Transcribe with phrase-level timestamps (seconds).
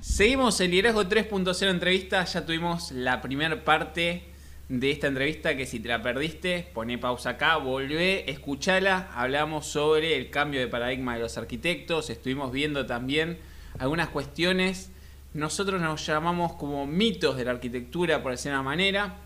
[0.00, 2.24] Seguimos el Liderazgo 3.0 entrevista.
[2.24, 4.24] Ya tuvimos la primera parte
[4.68, 9.08] de esta entrevista que si te la perdiste, poné pausa acá, volvé, escuchala.
[9.14, 12.10] Hablamos sobre el cambio de paradigma de los arquitectos.
[12.10, 13.38] Estuvimos viendo también
[13.78, 14.90] algunas cuestiones.
[15.32, 19.20] Nosotros nos llamamos como mitos de la arquitectura, por decir una manera.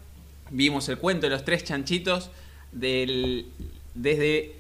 [0.50, 2.30] Vimos el cuento de los tres chanchitos
[2.72, 3.46] del,
[3.94, 4.56] desde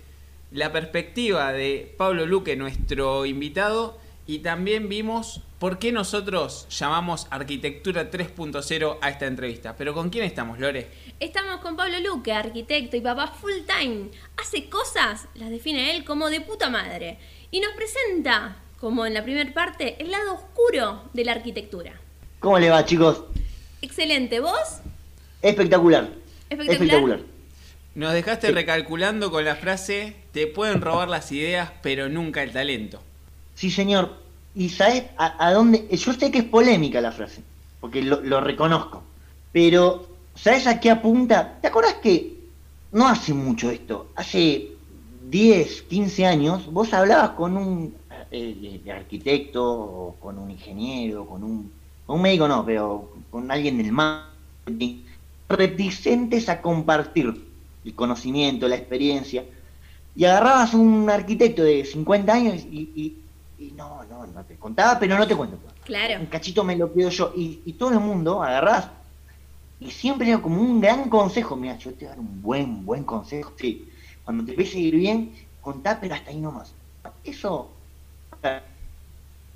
[0.50, 8.10] la perspectiva de Pablo Luque, nuestro invitado, y también vimos por qué nosotros llamamos Arquitectura
[8.10, 9.74] 3.0 a esta entrevista.
[9.76, 10.88] Pero ¿con quién estamos, Lore?
[11.18, 14.10] Estamos con Pablo Luque, arquitecto y papá full time.
[14.36, 17.18] Hace cosas, las define él como de puta madre.
[17.50, 21.98] Y nos presenta, como en la primera parte, el lado oscuro de la arquitectura.
[22.38, 23.24] ¿Cómo le va, chicos?
[23.80, 24.82] Excelente, ¿vos?
[25.42, 26.10] Espectacular.
[26.50, 27.20] Espectacular.
[27.94, 28.52] Nos dejaste Sí.
[28.52, 33.00] recalculando con la frase, te pueden robar las ideas, pero nunca el talento.
[33.54, 34.16] Sí, señor.
[34.54, 35.86] ¿Y sabes a, a dónde?
[35.90, 37.42] Yo sé que es polémica la frase,
[37.80, 39.02] porque lo, lo reconozco.
[39.52, 41.58] Pero, ¿sabes a qué apunta?
[41.60, 42.34] ¿Te acuerdas que
[42.92, 44.10] no hace mucho esto?
[44.16, 44.68] Hace
[45.28, 47.94] 10, 15 años, vos hablabas con un
[48.30, 51.72] eh, de arquitecto, o con un ingeniero, con un,
[52.06, 55.02] con un médico, no, pero con alguien del marketing,
[55.48, 57.34] reticentes a compartir
[57.84, 59.46] el conocimiento, la experiencia.
[60.14, 64.98] Y agarrabas un arquitecto de 50 años y, y- y no, no, no te contaba,
[64.98, 65.56] pero no te cuento.
[65.56, 66.28] Un Claro.
[66.30, 67.32] cachito me lo quedo yo.
[67.36, 68.90] Y, y todo el mundo agarrás
[69.78, 71.56] y siempre era como un gran consejo.
[71.56, 73.54] Mira, yo te voy a dar un buen, buen consejo.
[73.56, 73.88] Sí,
[74.22, 76.76] cuando te empiece a ir bien, contá, pero hasta ahí nomás.
[77.24, 77.86] Eso,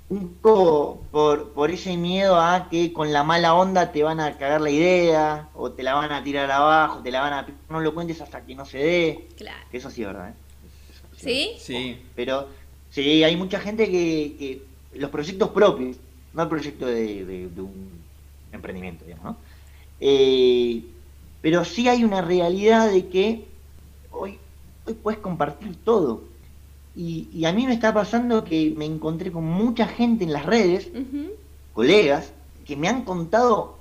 [0.09, 4.37] un poco por, por ese miedo a que con la mala onda te van a
[4.37, 7.47] cagar la idea, o te la van a tirar abajo, te la van a...
[7.69, 9.27] No lo cuentes hasta que no se dé.
[9.37, 9.65] Claro.
[9.71, 10.33] Eso sí es verdad, ¿eh?
[10.91, 11.51] Eso ¿Sí?
[11.59, 12.01] Sí.
[12.15, 12.47] pero
[12.91, 15.97] sí, hay mucha gente que, que los proyectos propios,
[16.33, 17.89] no el proyecto de, de- de un
[18.51, 19.37] emprendimiento, digamos, ¿no?
[19.99, 20.83] Eh,
[21.41, 23.45] pero sí hay una realidad de que
[24.11, 24.37] hoy,
[24.85, 26.21] hoy puedes compartir todo.
[26.95, 30.45] Y, y a mí me está pasando que me encontré con mucha gente en las
[30.45, 30.89] redes,
[31.73, 32.31] colegas,
[32.65, 33.77] que me han contado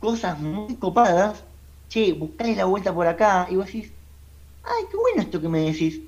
[0.00, 1.42] cosas muy copadas.
[1.88, 3.48] Che, buscale la vuelta por acá.
[3.50, 3.90] Y vos decís,
[4.62, 6.00] ay, qué bueno esto que me decís.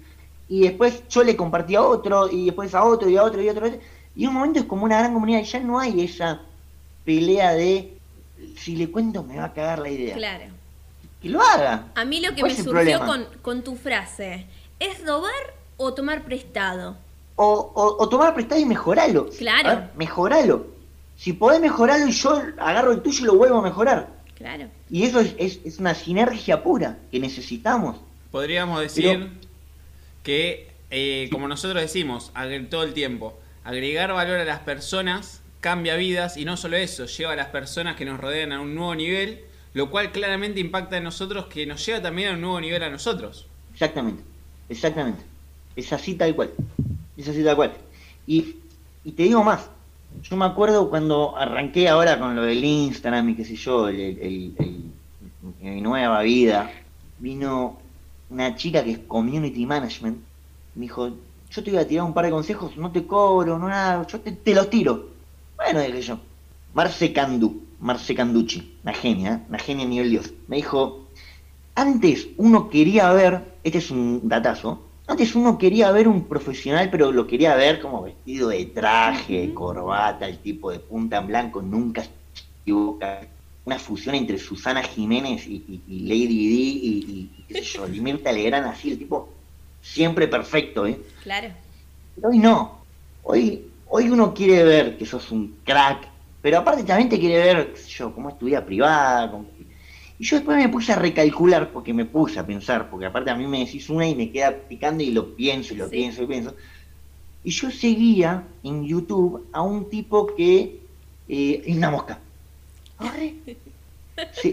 [0.49, 3.49] Y después yo le compartí a otro, y después a otro, y a otro, y
[3.49, 3.69] a otro.
[4.15, 6.43] Y en un momento es como una gran comunidad, y ya no hay esa
[7.05, 7.97] pelea de
[8.57, 10.15] si le cuento me va a cagar la idea.
[10.17, 10.45] Claro.
[11.21, 11.89] Que lo haga.
[11.95, 14.47] A mí lo que ¿Cuál me surgió con, con tu frase,
[14.79, 16.97] ¿es robar o tomar prestado?
[17.37, 19.29] O, o, o tomar prestado y mejoralo.
[19.31, 19.69] Claro.
[19.69, 20.67] A ver, mejoralo.
[21.17, 24.09] Si podés mejorarlo y yo agarro el tuyo y lo vuelvo a mejorar.
[24.37, 24.69] Claro.
[24.91, 27.97] Y eso es, es, es una sinergia pura que necesitamos.
[28.31, 29.31] Podríamos decir Pero-
[30.23, 32.33] que, eh, como nosotros decimos
[32.71, 37.33] todo el tiempo, agregar valor a las personas cambia vidas y no solo eso, lleva
[37.33, 39.45] a las personas que nos rodean a un nuevo nivel,
[39.75, 42.89] lo cual claramente impacta en nosotros, que nos lleva también a un nuevo nivel a
[42.91, 43.47] nosotros.
[43.73, 44.23] Exactamente,
[44.71, 45.23] exactamente.
[45.77, 46.51] Es así tal cual.
[47.17, 47.73] Es así tal cual.
[48.27, 48.57] Y,
[49.05, 49.69] y te digo más.
[50.23, 54.55] Yo me acuerdo cuando arranqué ahora con lo del Instagram y qué sé yo, el,
[55.61, 56.71] mi nueva vida,
[57.19, 57.79] vino
[58.29, 60.19] una chica que es Community Management
[60.75, 61.11] Me dijo,
[61.51, 64.21] yo te voy a tirar un par de consejos, no te cobro, no nada, yo
[64.21, 65.09] te, los tiro.
[65.57, 66.21] Bueno, dije yo.
[66.75, 70.33] Marce Candú, Marce Canducci, una genia, una genia a nivel Dios.
[70.47, 71.07] Me dijo,
[71.75, 77.11] antes uno quería ver, este es un datazo, antes uno quería ver un profesional, pero
[77.11, 82.05] lo quería ver como vestido de traje, corbata, el tipo de punta en blanco, nunca
[82.05, 82.11] se
[82.63, 83.27] equivoca.
[83.65, 88.31] Una fusión entre Susana Jiménez y, Lady D y, y, qué sé yo, y Mirta
[88.31, 89.29] Legrand, así, el tipo
[89.83, 90.99] siempre perfecto, ¿eh?
[91.25, 91.49] Claro.
[92.15, 92.81] Pero hoy no.
[93.25, 96.07] Hoy, hoy uno quiere ver que sos un crack,
[96.41, 99.31] pero aparte también te quiere ver, qué sé yo, cómo es tu vida privada,
[100.21, 103.35] y yo después me puse a recalcular, porque me puse a pensar, porque aparte a
[103.35, 106.27] mí me decís una y me queda picando y lo pienso y lo pienso y
[106.27, 106.55] pienso.
[107.43, 110.79] Y yo seguía en YouTube a un tipo que...
[111.27, 112.19] Eh, una mosca.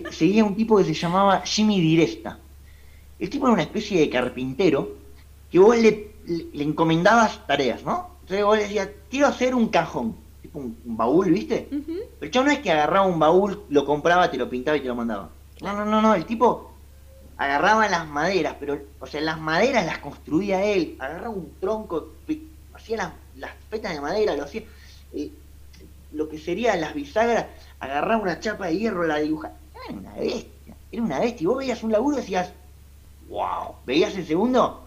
[0.10, 2.40] seguía a un tipo que se llamaba Jimmy Diresta.
[3.20, 4.96] El tipo era una especie de carpintero
[5.52, 6.12] que vos le,
[6.54, 8.12] le, encomendabas tareas, ¿no?
[8.22, 11.68] Entonces vos le decías, quiero hacer un cajón, tipo un, baúl, ¿viste?
[12.22, 14.88] Pero yo no es que agarraba un baúl, lo compraba, te lo pintaba y te
[14.88, 15.32] lo mandaba.
[15.62, 16.72] No, no, no, no, el tipo
[17.38, 22.14] agarraba las maderas, pero, o sea, las maderas las construía él, agarraba un tronco,
[22.74, 24.64] hacía las, las petas de madera, lo hacía,
[26.14, 27.46] lo que serían las bisagras,
[27.80, 29.54] agarraba una chapa de hierro, la dibujaba,
[29.88, 32.52] era una bestia, era una bestia, y vos veías un laburo y decías,
[33.30, 34.84] wow, veías el segundo,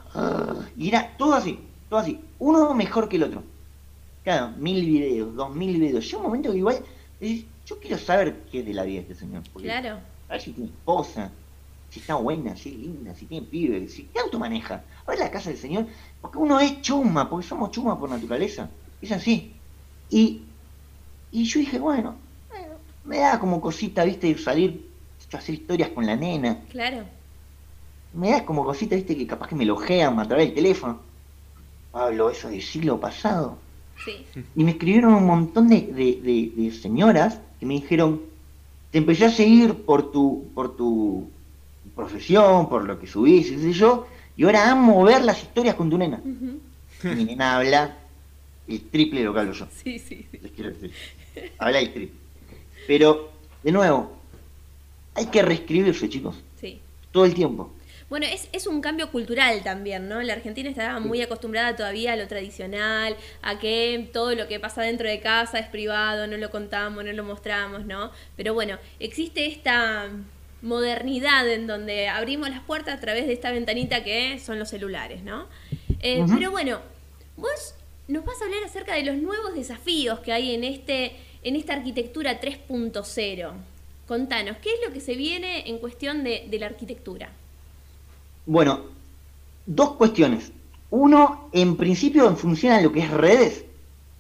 [0.76, 1.58] y era todo así,
[1.88, 3.42] todo así, uno mejor que el otro.
[4.24, 6.04] Claro, mil videos, dos mil videos.
[6.04, 6.78] Yo un momento que igual,
[7.20, 9.42] yo quiero saber qué es de la vida de este señor.
[9.54, 9.98] claro
[10.30, 11.30] a ver si tiene esposa,
[11.90, 14.84] si está buena, si es linda, si tiene pibe, si qué auto maneja.
[15.04, 15.86] A ver la casa del Señor,
[16.20, 18.70] porque uno es chuma, porque somos chuma por naturaleza.
[19.02, 19.52] Es así.
[20.08, 20.42] Y,
[21.32, 22.14] y yo dije, bueno,
[23.04, 24.88] me da como cosita, viste, salir
[25.32, 26.58] hacer historias con la nena.
[26.70, 27.04] Claro.
[28.12, 31.00] Me da como cosita, viste, que capaz que me lojean a través del teléfono.
[31.92, 33.58] Pablo, eso del siglo pasado.
[34.04, 34.26] Sí.
[34.56, 38.22] Y me escribieron un montón de, de, de señoras que me dijeron,
[38.90, 41.28] te empecé a seguir por tu, por tu
[41.94, 44.06] profesión, por lo que subís, qué sé yo,
[44.36, 46.20] y ahora amo ver las historias con tu nena.
[47.02, 47.96] Mi nena habla
[48.66, 49.66] el triple de lo que hablo yo.
[49.82, 50.38] Sí, sí, sí.
[50.40, 50.92] Les quiero decir.
[51.58, 52.16] Habla el triple.
[52.86, 53.30] Pero,
[53.62, 54.12] de nuevo,
[55.14, 56.36] hay que reescribirse, chicos.
[56.60, 56.80] Sí.
[57.12, 57.70] Todo el tiempo.
[58.10, 60.20] Bueno, es, es, un cambio cultural también, ¿no?
[60.20, 64.82] La Argentina está muy acostumbrada todavía a lo tradicional, a que todo lo que pasa
[64.82, 68.10] dentro de casa es privado, no lo contamos, no lo mostramos, ¿no?
[68.36, 70.10] Pero bueno, existe esta
[70.60, 75.22] modernidad en donde abrimos las puertas a través de esta ventanita que son los celulares,
[75.22, 75.46] ¿no?
[76.00, 76.80] Eh, pero bueno,
[77.36, 77.74] vos
[78.08, 81.12] nos vas a hablar acerca de los nuevos desafíos que hay en, este,
[81.44, 83.52] en esta arquitectura 3.0.
[84.08, 87.30] Contanos, ¿qué es lo que se viene en cuestión de, de la arquitectura?
[88.46, 88.80] Bueno,
[89.66, 90.52] dos cuestiones.
[90.90, 93.64] Uno, en principio, en función a lo que es redes,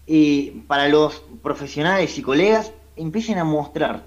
[0.06, 4.04] eh, para los profesionales y colegas, empiecen a mostrar,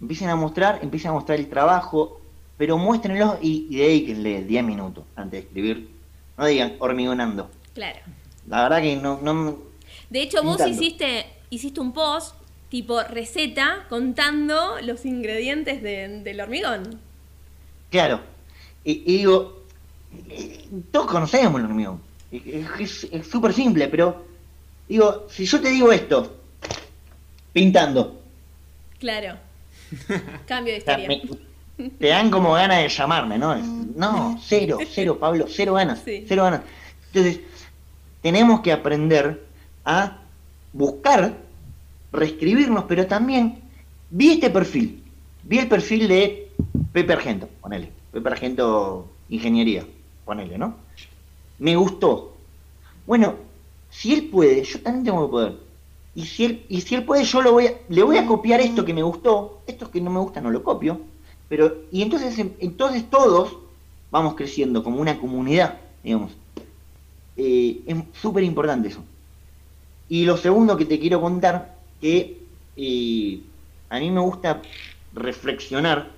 [0.00, 2.20] empiecen a mostrar, empiecen a mostrar el trabajo,
[2.56, 5.88] pero muéstrenlo y, y dedíquenle 10 minutos antes de escribir.
[6.36, 7.50] No digan hormigonando.
[7.74, 7.98] Claro.
[8.46, 9.20] La verdad que no...
[9.22, 9.58] no
[10.10, 12.34] de hecho, vos hiciste, hiciste un post
[12.70, 17.00] tipo receta contando los ingredientes del hormigón.
[17.90, 18.20] Claro.
[18.92, 19.64] Y digo,
[20.90, 22.00] todos conocemos el hormigón.
[22.32, 24.24] Es súper simple, pero
[24.88, 26.36] digo, si yo te digo esto,
[27.52, 28.22] pintando.
[28.98, 29.36] Claro.
[30.46, 31.08] Cambio de historia.
[31.98, 33.56] te dan como ganas de llamarme, ¿no?
[33.94, 36.62] No, cero, cero, Pablo, cero ganas, cero ganas.
[37.12, 37.40] Entonces,
[38.22, 39.44] tenemos que aprender
[39.84, 40.18] a
[40.72, 41.36] buscar,
[42.10, 43.60] reescribirnos, pero también
[44.08, 45.02] vi este perfil,
[45.42, 46.50] vi el perfil de
[46.92, 49.84] Pepe Argento, ponele, Pepe Argento Ingeniería
[50.28, 50.74] ponele, ¿no?
[51.58, 52.36] Me gustó.
[53.06, 53.34] Bueno,
[53.88, 55.56] si él puede, yo también tengo que poder.
[56.14, 58.60] Y si él, y si él puede, yo lo voy a, le voy a copiar
[58.60, 61.00] esto que me gustó, esto que no me gusta no lo copio,
[61.48, 63.56] pero, y entonces, entonces todos
[64.10, 66.32] vamos creciendo como una comunidad, digamos.
[67.38, 69.02] Eh, es súper importante eso.
[70.10, 72.42] Y lo segundo que te quiero contar, que
[72.76, 73.40] eh,
[73.88, 74.60] a mí me gusta
[75.14, 76.10] reflexionar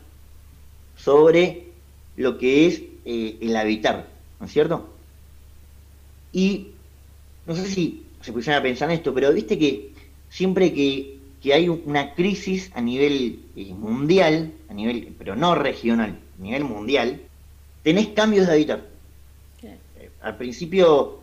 [0.97, 1.70] sobre
[2.17, 4.89] lo que es eh, el habitar, ¿no es cierto?
[6.33, 6.69] Y
[7.47, 9.93] no sé si se pusieron a pensar en esto, pero viste que
[10.29, 11.19] siempre que,
[11.53, 17.23] hay una crisis a nivel eh, mundial, a nivel, pero no regional, a nivel mundial,
[17.83, 18.87] tenés cambios de habitar.
[19.63, 21.21] Eh, al principio,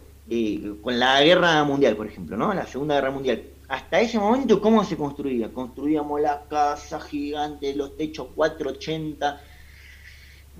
[0.82, 2.54] con la guerra mundial, por ejemplo, ¿no?
[2.54, 3.44] La Segunda Guerra Mundial.
[3.70, 5.54] Hasta ese momento, ¿cómo se construía?
[5.54, 9.42] Construíamos la casa gigante, los techos 480,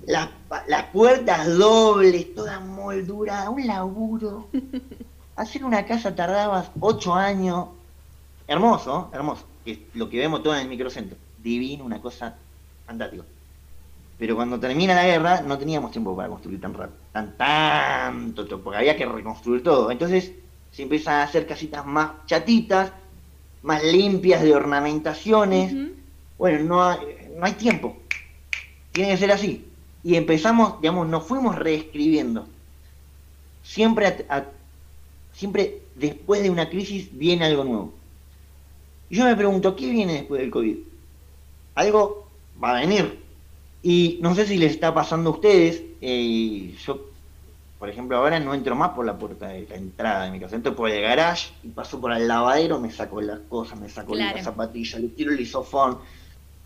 [0.06, 0.28] las,
[0.66, 4.48] las puertas dobles, todas molduradas, un laburo.
[5.36, 7.68] Hacer una casa tardaba ocho años.
[8.46, 9.44] Hermoso, hermoso.
[9.64, 11.16] Que es lo que vemos todo en el microcentro.
[11.38, 12.36] Divino, una cosa
[12.86, 13.24] fantástica.
[14.18, 18.78] Pero cuando termina la guerra no teníamos tiempo para construir tan rápido, tan tanto, porque
[18.78, 19.92] había que reconstruir todo.
[19.92, 20.32] Entonces
[20.72, 22.92] se empiezan a hacer casitas más chatitas,
[23.62, 25.72] más limpias de ornamentaciones.
[26.36, 26.98] Bueno, no hay,
[27.36, 27.96] no hay tiempo.
[28.90, 29.67] Tiene que ser así.
[30.08, 32.46] Y empezamos, digamos, nos fuimos reescribiendo.
[33.62, 34.44] Siempre, a- a-
[35.34, 37.92] siempre después de una crisis viene algo nuevo.
[39.10, 40.76] Y yo me pregunto, ¿qué viene después del COVID?
[41.74, 42.26] Algo
[42.64, 43.22] va a venir.
[43.82, 45.82] Y no sé si les está pasando a ustedes.
[46.00, 47.00] eh, yo,
[47.78, 50.56] por ejemplo, ahora no entro más por la puerta de la entrada de mi casa.
[50.56, 54.12] Entro por el garage y paso por el lavadero, me saco las cosas, me saco
[54.14, 54.36] Claro.
[54.36, 55.98] las zapatillas, le tiro el isofón.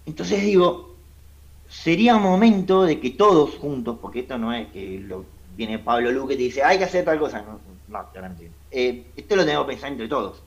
[0.06, 0.91] Entonces digo,
[1.72, 5.24] sería momento de que todos juntos, porque esto no es que lo,
[5.56, 7.42] viene Pablo Luque y te dice, hay que hacer tal cosa.
[7.42, 8.50] No, no claramente.
[8.70, 10.42] Eh, esto lo tenemos que pensar entre todos.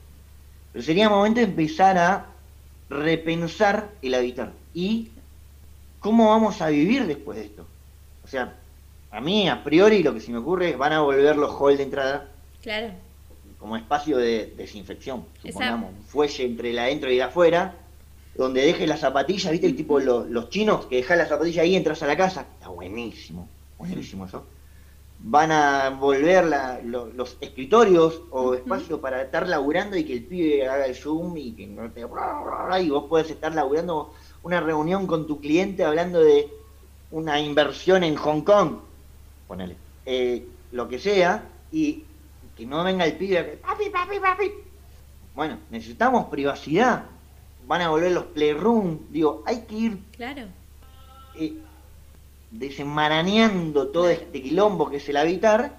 [0.72, 2.26] Pero sería momento de empezar a
[2.88, 4.52] repensar el habitar.
[4.72, 5.10] Y
[6.00, 7.66] cómo vamos a vivir después de esto.
[8.24, 8.54] O sea,
[9.10, 11.78] a mí a priori lo que se me ocurre es van a volver los halls
[11.78, 12.28] de entrada
[12.62, 12.88] Claro.
[13.58, 15.98] como espacio de desinfección, supongamos, Exacto.
[15.98, 17.74] un fuelle entre el adentro y el afuera,
[18.36, 21.72] donde dejes las zapatillas, viste el tipo los, los chinos que dejan las zapatillas ahí
[21.72, 22.42] y entras a la casa.
[22.54, 24.44] Está buenísimo, buenísimo eso.
[25.18, 30.24] Van a volver la- lo- los escritorios o espacio para estar laburando y que el
[30.24, 34.12] pibe haga el zoom y que no te y vos puedes estar laburando
[34.42, 36.50] una reunión con tu cliente hablando de
[37.10, 38.72] una inversión en Hong Kong,
[39.48, 42.04] ponele, eh, lo que sea, y
[42.54, 44.52] que no venga el pibe papi, papi, papi.
[45.34, 47.06] Bueno, necesitamos privacidad.
[47.66, 48.98] Van a volver los playroom.
[49.10, 50.42] Digo, hay que ir Claro.
[51.34, 51.54] eh,
[52.50, 55.78] desenmarañando todo este quilombo que es el habitar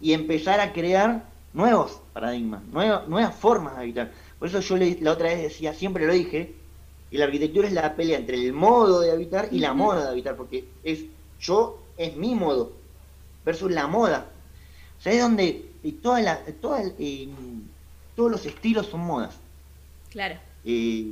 [0.00, 4.12] y empezar a crear nuevos paradigmas, nuevas, nuevas formas de habitar.
[4.38, 6.54] Por eso yo le- la otra vez decía, siempre lo dije,
[7.10, 10.08] que la arquitectura es la pelea entre el modo de habitar y la moda de
[10.10, 11.04] habitar, porque es
[11.40, 12.72] yo, es mi modo,
[13.44, 14.26] versus la moda.
[14.98, 15.70] O sea, es donde
[16.02, 17.28] toda la, toda el- eh,
[18.16, 19.34] todos los estilos son modas.
[20.10, 20.36] Claro.
[20.64, 21.06] Eh,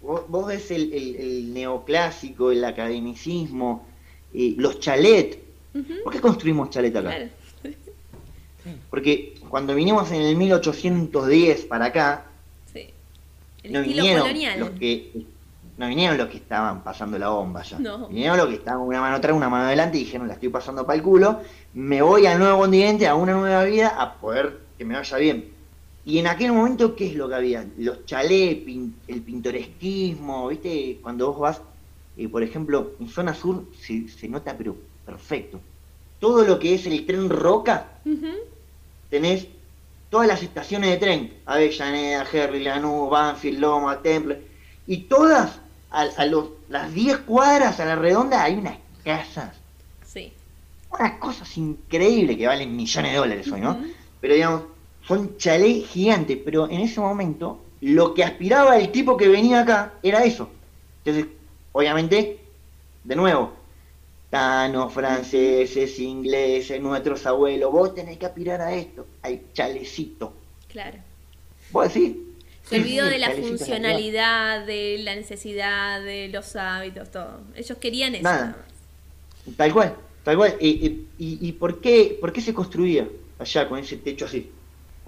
[0.00, 3.86] vos, vos ves el, el- el neoclásico, el academicismo,
[4.34, 5.38] eh, los chalet.
[5.74, 5.94] Ujú.
[6.04, 7.08] ¿Por qué construimos chalet acá?
[7.08, 7.28] Claro.
[8.90, 12.26] Porque cuando vinimos en el 1810 para acá,
[12.72, 12.88] Sí.
[13.64, 14.60] El no estilo vinieron colonial.
[14.60, 15.12] los que
[15.78, 17.78] no vinieron los que estaban pasando la bomba ya.
[17.78, 18.06] No.
[18.08, 20.86] Vinieron los que estaban una mano atrás, una mano adelante y dijeron, la estoy pasando
[20.86, 21.40] para el culo,
[21.74, 25.48] me voy al nuevo continente, a una nueva vida, a poder que me vaya bien.
[26.04, 27.64] Y en aquel momento, ¿qué es lo que había?
[27.78, 30.98] Los chalés, pin- el pintoresquismo, ¿viste?
[31.02, 31.62] Cuando vos vas,
[32.16, 35.60] eh, por ejemplo, en zona sur se, se nota, pero perfecto.
[36.18, 38.00] Todo lo que es el tren Roca,
[39.08, 39.46] tenés
[40.10, 44.46] todas las estaciones de tren, Avellaneda, Herri, Lanús, Banfield, Loma, Temple,
[44.86, 49.56] y todas, a, a los, las 10 cuadras a la redonda hay unas casas,
[50.04, 50.32] Sí.
[50.90, 53.78] unas cosas increíbles que valen millones de dólares hoy, ¿no?
[54.20, 54.62] Pero digamos,
[55.06, 59.98] son chalés gigantes, pero en ese momento lo que aspiraba el tipo que venía acá
[60.02, 60.50] era eso.
[61.04, 61.32] Entonces,
[61.72, 62.40] obviamente,
[63.04, 63.54] de nuevo,
[64.30, 70.34] tanos, franceses, ingleses, nuestros abuelos, vos tenés que aspirar a esto, al chalecito.
[70.68, 70.98] Claro.
[71.70, 72.16] ¿Vos decís?
[72.62, 77.42] Se Sí, olvidó sí, de la funcionalidad, de la necesidad, de los hábitos, todo.
[77.54, 78.22] Ellos querían eso.
[78.22, 78.38] Nada.
[78.38, 78.82] nada más.
[79.56, 80.56] Tal cual, tal cual.
[80.60, 84.50] ¿Y, y, y- y por, qué, por qué se construía allá con ese techo así?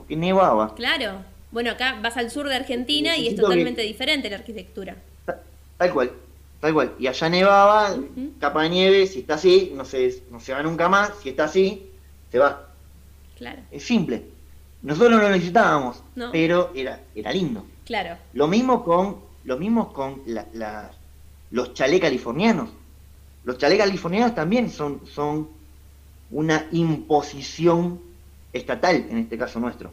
[0.04, 0.75] Porque nevaba.
[0.75, 1.23] Claro.
[1.50, 4.96] Bueno, acá vas al sur de Argentina y es que- totalmente diferente la arquitectura.
[5.25, 5.40] Ta-
[5.78, 6.12] Tal cual,
[6.61, 6.92] tal cual.
[6.99, 7.96] Y allá nevaba,
[8.40, 11.44] capa de nieve, si está así, no se, no se va nunca más, si está
[11.44, 11.90] así,
[12.30, 12.68] se va.
[13.38, 13.62] Claro.
[13.70, 14.25] Es simple.
[14.82, 16.30] Nosotros no lo necesitábamos, No.
[16.32, 17.64] pero era, era lindo.
[17.87, 18.16] Claro.
[18.34, 20.90] Lo mismo con, lo mismo con la- la-
[21.50, 22.68] los chalés californianos.
[23.44, 25.49] Los chalés californianos también son, son
[26.30, 28.00] una imposición
[28.54, 29.90] estatal, en este caso nuestro,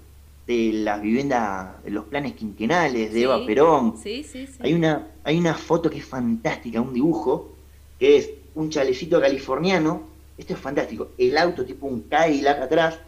[0.47, 3.45] de las viviendas, de los planes quinquenales, de Eva.
[3.45, 4.53] Perón, Sí, sí, sí.
[4.59, 7.53] hay una, hay una foto que es fantástica, un dibujo,
[7.99, 10.09] que es un chalecito californiano.
[10.37, 11.09] Esto es fantástico.
[11.17, 12.99] El auto tipo un Cadillac atrás.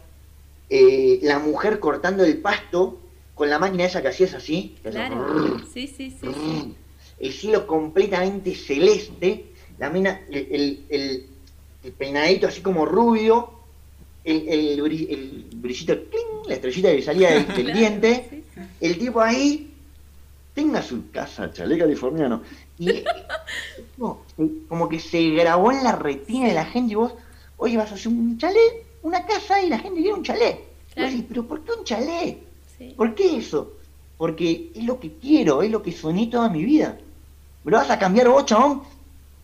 [0.70, 2.98] eh, la mujer cortando el pasto
[3.34, 4.76] con la máquina esa que hacías así.
[4.82, 5.58] Claro.
[5.72, 6.74] Sí, sí, sí.
[7.20, 9.46] El cielo completamente celeste.
[9.78, 11.26] La mina, el, el- el-
[11.84, 13.50] el peinadito así como rubio.
[14.24, 16.48] El, el, bri- el brillito, ¡cling!
[16.48, 18.60] la estrellita que salía del, del Claro, diente sí, sí.
[18.80, 19.70] el tipo ahí
[20.54, 22.42] tenga su casa, chalet californiano.
[22.78, 23.04] Y
[23.98, 24.22] no,
[24.68, 27.12] como que se grabó en la retina de la gente y vos,
[27.58, 30.58] oye, vas a hacer un chalet, una casa y la gente quiere un chalet.
[30.96, 32.38] Y vos decís, pero ¿por qué un chalet?
[32.78, 32.94] Sí.
[32.96, 33.72] ¿Por qué eso?
[34.16, 36.98] Porque es lo que quiero, es lo que soñé toda mi vida.
[37.64, 38.82] ¿Me lo vas a cambiar vos, chabón?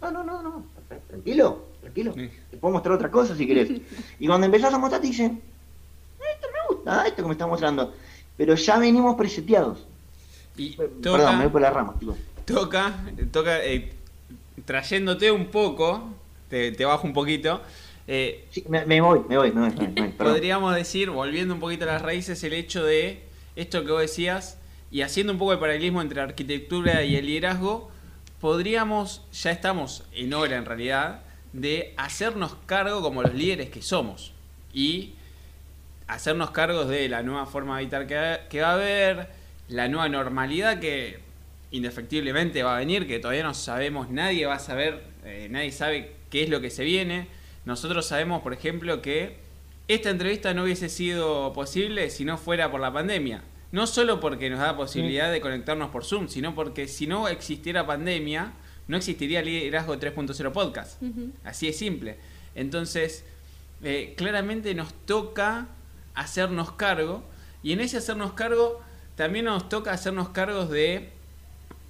[0.00, 0.64] No, no, no, no.
[1.08, 2.14] Tranquilo, tranquilo.
[2.50, 3.70] Te puedo mostrar otra cosa si querés.
[4.20, 5.40] Y cuando empezás a mostrar te dicen,
[6.34, 7.94] esto me gusta, esto que me está mostrando.
[8.36, 9.86] Pero ya venimos preseteados.
[10.56, 12.16] Y Perdón, toca, me voy por las ramas, chicos.
[12.44, 12.94] toca,
[13.32, 13.92] toca eh,
[14.64, 16.08] trayéndote un poco,
[16.48, 17.60] te, te bajo un poquito.
[18.06, 21.60] eh, Sí, me, me voy, me voy, me voy, me voy, podríamos decir, volviendo un
[21.60, 23.22] poquito a las raíces, el hecho de
[23.56, 24.58] esto que vos decías
[24.90, 27.90] y haciendo un poco el paralelismo entre arquitectura y el liderazgo,
[28.40, 34.32] podríamos, ya estamos en hora en realidad, de hacernos cargo como los líderes que somos
[34.72, 35.14] y
[36.06, 39.28] hacernos cargos de la nueva forma de habitar que, va- que va a haber,
[39.68, 41.18] la nueva normalidad que
[41.70, 46.12] indefectiblemente va a venir, que todavía no sabemos, nadie va a saber, eh, nadie sabe
[46.30, 47.28] qué es lo que se viene.
[47.64, 49.36] Nosotros sabemos, por ejemplo, que
[49.86, 53.42] esta entrevista no hubiese sido posible si no fuera por la pandemia.
[53.72, 57.86] No solo porque nos da posibilidad de conectarnos por Zoom, sino porque si no existiera
[57.86, 58.52] pandemia,
[58.90, 61.00] no existiría Liderazgo 3.0 Podcast.
[61.44, 62.16] Así es simple.
[62.54, 63.24] Entonces,
[63.82, 65.68] eh, claramente nos toca
[66.14, 67.22] hacernos cargo
[67.62, 68.80] y en ese hacernos cargo
[69.16, 71.08] también nos toca hacernos cargos de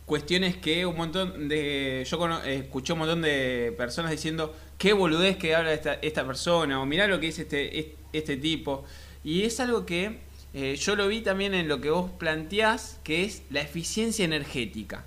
[0.06, 5.36] cuestiones que un montón de yo eh, escuché un montón de personas diciendo qué boludez
[5.36, 8.84] que habla esta, esta persona o mirá lo que dice este, es- este tipo
[9.22, 10.18] y es algo que
[10.52, 15.04] eh, yo lo vi también en lo que vos planteás que es la eficiencia energética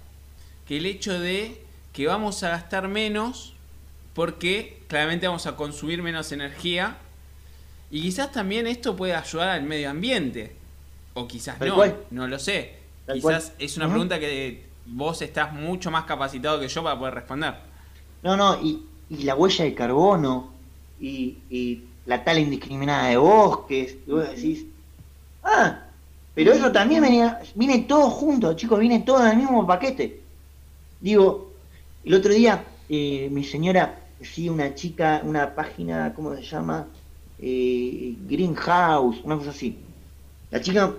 [0.67, 1.61] que el hecho de
[1.93, 3.53] que vamos a gastar menos
[4.13, 6.97] porque claramente vamos a consumir menos energía
[7.89, 10.55] y quizás también esto puede ayudar al medio ambiente
[11.13, 11.95] o quizás no, cual.
[12.11, 12.75] no lo sé.
[13.05, 13.55] Tal quizás cual.
[13.59, 17.55] es una pregunta que vos estás mucho más capacitado que yo para poder responder.
[18.23, 20.51] No, no, y, y la huella de carbono,
[20.99, 24.65] y, y la tala indiscriminada de bosques, y vos decís,
[25.43, 25.79] ah,
[26.33, 30.21] pero eso también venía, viene todo junto, chicos, viene todo en el mismo paquete.
[30.99, 31.52] Digo,
[32.03, 36.87] el otro día eh, mi señora sigue una chica, una página, ¿cómo se llama?
[37.39, 39.77] Eh, Greenhouse, una cosa así.
[40.51, 40.93] La chica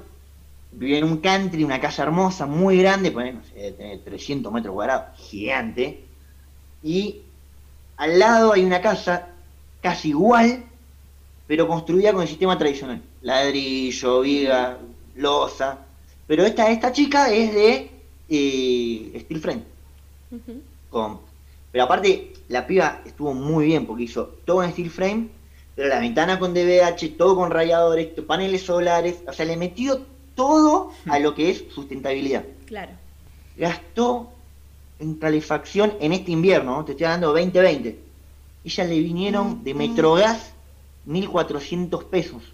[0.73, 4.75] vive en un country, una casa hermosa, muy grande, pues, no sé, tener 300 metros
[4.75, 6.05] cuadrados, gigante.
[6.83, 7.23] Y
[7.97, 9.29] al lado hay una casa
[9.81, 10.65] casi igual,
[11.47, 13.03] pero construida con el sistema tradicional.
[13.23, 14.79] Ladrillo, viga,
[15.15, 15.79] losa.
[16.27, 17.91] Pero esta, esta chica es de
[18.29, 19.63] eh, steel frame.
[20.31, 20.74] Ujú.
[20.95, 21.19] Con,
[21.73, 25.29] pero aparte, la piba estuvo muy bien porque hizo todo en steel frame,
[25.75, 30.03] pero la ventana con DBH, todo con radiadores, paneles solares, o sea, le metió
[30.37, 32.45] todo a lo que es sustentabilidad.
[32.67, 32.93] Claro.
[33.57, 34.31] Gastó
[35.01, 36.85] en calefacción en este invierno, ¿no?
[36.85, 37.99] te estoy hablando 2020.
[38.65, 40.53] Ella le vinieron de Metrogas
[41.09, 42.45] 1.400 pesos.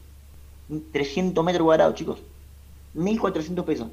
[0.93, 2.21] 300 metros cuadrados, chicos.
[2.97, 3.89] 1.400 pesos.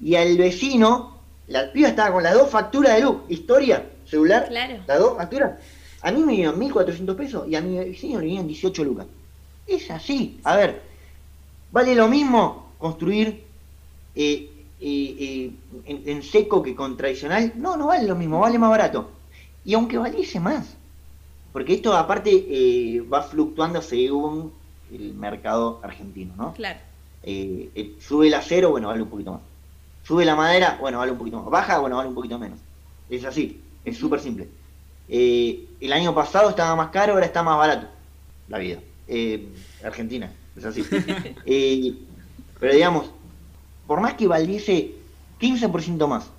[0.00, 1.17] Y al vecino,
[1.48, 3.16] la piba estaba con las dos facturas de luz.
[3.28, 4.76] Historia, celular, Claro.
[4.86, 5.52] las dos facturas.
[6.02, 9.06] A mí me vinieron 1.400 pesos y a mi vecino le vinieron 18 lucas.
[9.66, 10.38] Es así.
[10.44, 10.82] A ver,
[11.72, 13.42] ¿vale lo mismo construir
[14.14, 15.50] eh, eh, eh,
[15.86, 17.52] en, en seco que con tradicional?
[17.56, 19.10] No, no vale lo mismo, vale más barato.
[19.64, 20.76] Y aunque valiese más.
[21.52, 24.52] Porque esto aparte va fluctuando según
[24.92, 26.52] el mercado argentino, ¿no?
[26.52, 26.78] Claro.
[28.00, 29.40] Sube el acero, bueno, vale un poquito más.
[30.08, 31.50] Sube la madera, bueno, vale un poquito más.
[31.50, 32.58] Baja, bueno, vale un poquito menos.
[33.10, 34.48] Es así, es súper simple.
[35.06, 37.88] Eh, el año pasado estaba más caro, ahora está más barato.
[38.48, 38.78] La vida.
[39.06, 39.48] Eh,
[39.84, 40.82] Argentina, es así.
[41.44, 41.92] Eh,
[42.58, 43.10] pero digamos,
[43.86, 44.94] por más que valiese
[45.42, 46.30] 15% más.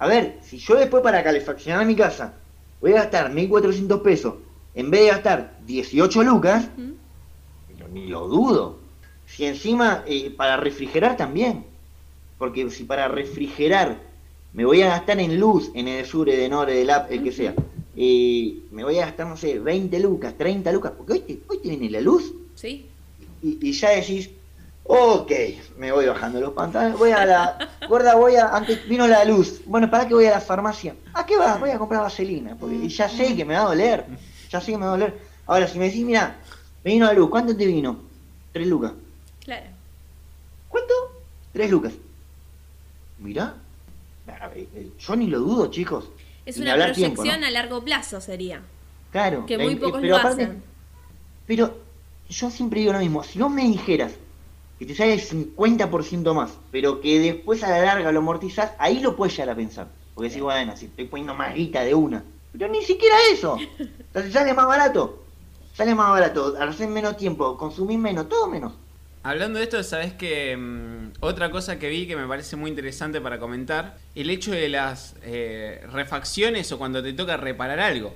[0.00, 2.34] A ver, si yo después para calefaccionar mi casa
[2.80, 4.34] voy a gastar 1.400 pesos,
[4.74, 6.68] en vez de gastar 18 lucas,
[7.92, 8.80] ni lo dudo.
[9.24, 11.73] Si encima eh, para refrigerar también.
[12.38, 13.98] Porque si para refrigerar
[14.52, 17.54] me voy a gastar en luz, en Edesur, Edenor, Edelap, el que sea,
[17.96, 21.58] eh, me voy a gastar, no sé, 20 lucas, 30 lucas, porque hoy te, hoy
[21.58, 22.86] te viene la luz Sí.
[23.42, 24.30] y, y ya decís,
[24.84, 25.32] ok,
[25.78, 29.60] me voy bajando los pantalones, voy a la, gorda, voy a, antes vino la luz,
[29.66, 30.94] bueno, ¿para qué voy a la farmacia?
[31.14, 31.58] ¿A qué vas?
[31.58, 34.04] Voy a comprar vaselina, porque ya sé que me va a doler,
[34.50, 35.18] ya sé que me va a doler.
[35.46, 36.36] Ahora, si me decís, mira,
[36.84, 37.98] me vino la luz, ¿cuánto te vino?
[38.52, 38.92] Tres lucas.
[39.44, 39.66] Claro.
[40.68, 40.94] ¿Cuánto?
[41.52, 41.92] Tres lucas.
[43.24, 43.54] Mirá,
[44.38, 46.10] a ver, eh, yo ni lo dudo, chicos.
[46.44, 47.46] Es una proyección tiempo, ¿no?
[47.46, 48.60] a largo plazo sería.
[49.10, 49.46] Claro.
[49.46, 50.62] Que eh, muy eh, pocos pero lo aparte- hacen.
[51.46, 51.74] Pero
[52.28, 54.12] yo siempre digo lo mismo, si vos me dijeras,
[54.78, 59.00] que te sale el 50% más, pero que después a la larga lo amortizás, ahí
[59.00, 59.88] lo puedes llegar a pensar.
[60.14, 62.22] Porque decís, bueno, si estoy poniendo más guita de una.
[62.52, 63.56] Pero ni siquiera eso.
[63.78, 65.24] Entonces sale más barato.
[65.72, 68.74] Sale más barato, hacer menos tiempo, consumir menos, todo menos.
[69.26, 73.22] Hablando de esto, sabes que mm, otra cosa que vi que me parece muy interesante
[73.22, 78.12] para comentar, el hecho de las eh, refacciones o cuando te toca reparar algo.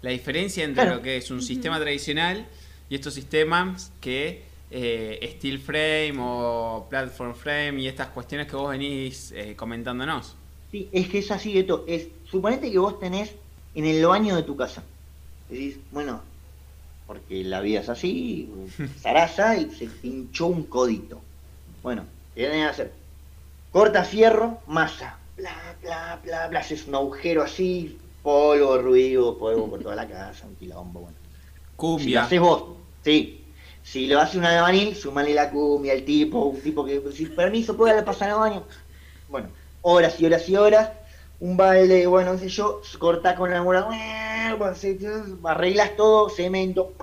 [0.00, 0.96] La diferencia entre Claro.
[0.96, 2.46] lo que es un sistema tradicional
[2.88, 8.70] y estos sistemas que eh, steel frame o platform frame y estas cuestiones que vos
[8.70, 10.34] venís eh, comentándonos.
[10.70, 13.32] Sí, es que es así, esto es, suponete que vos tenés
[13.74, 14.82] en el baño de tu casa.
[15.50, 16.22] Decís, bueno,
[17.08, 18.48] porque la vida es así,
[19.00, 21.20] zaraza y se pinchó un codito.
[21.82, 22.92] Bueno, ¿qué tenés que hacer?
[23.72, 29.82] Corta fierro, masa, bla, bla, bla, bla, haces un agujero así, polvo, ruido, polvo por
[29.82, 31.16] toda la casa, un quilombo, bueno.
[31.18, 32.22] Si lo Cumbia.
[32.24, 32.64] haces vos,
[33.02, 33.34] sí.
[33.82, 37.34] Si lo hace una de vanil, sumale la cumbia, el tipo, un tipo que, sin
[37.34, 38.64] permiso, puede pasar al baño.
[39.30, 39.48] Bueno,
[39.80, 40.90] horas y horas y horas,
[41.40, 43.88] un balde, bueno, no sé yo, cortás con la mura,
[45.44, 46.94] arreglas todo, cemento,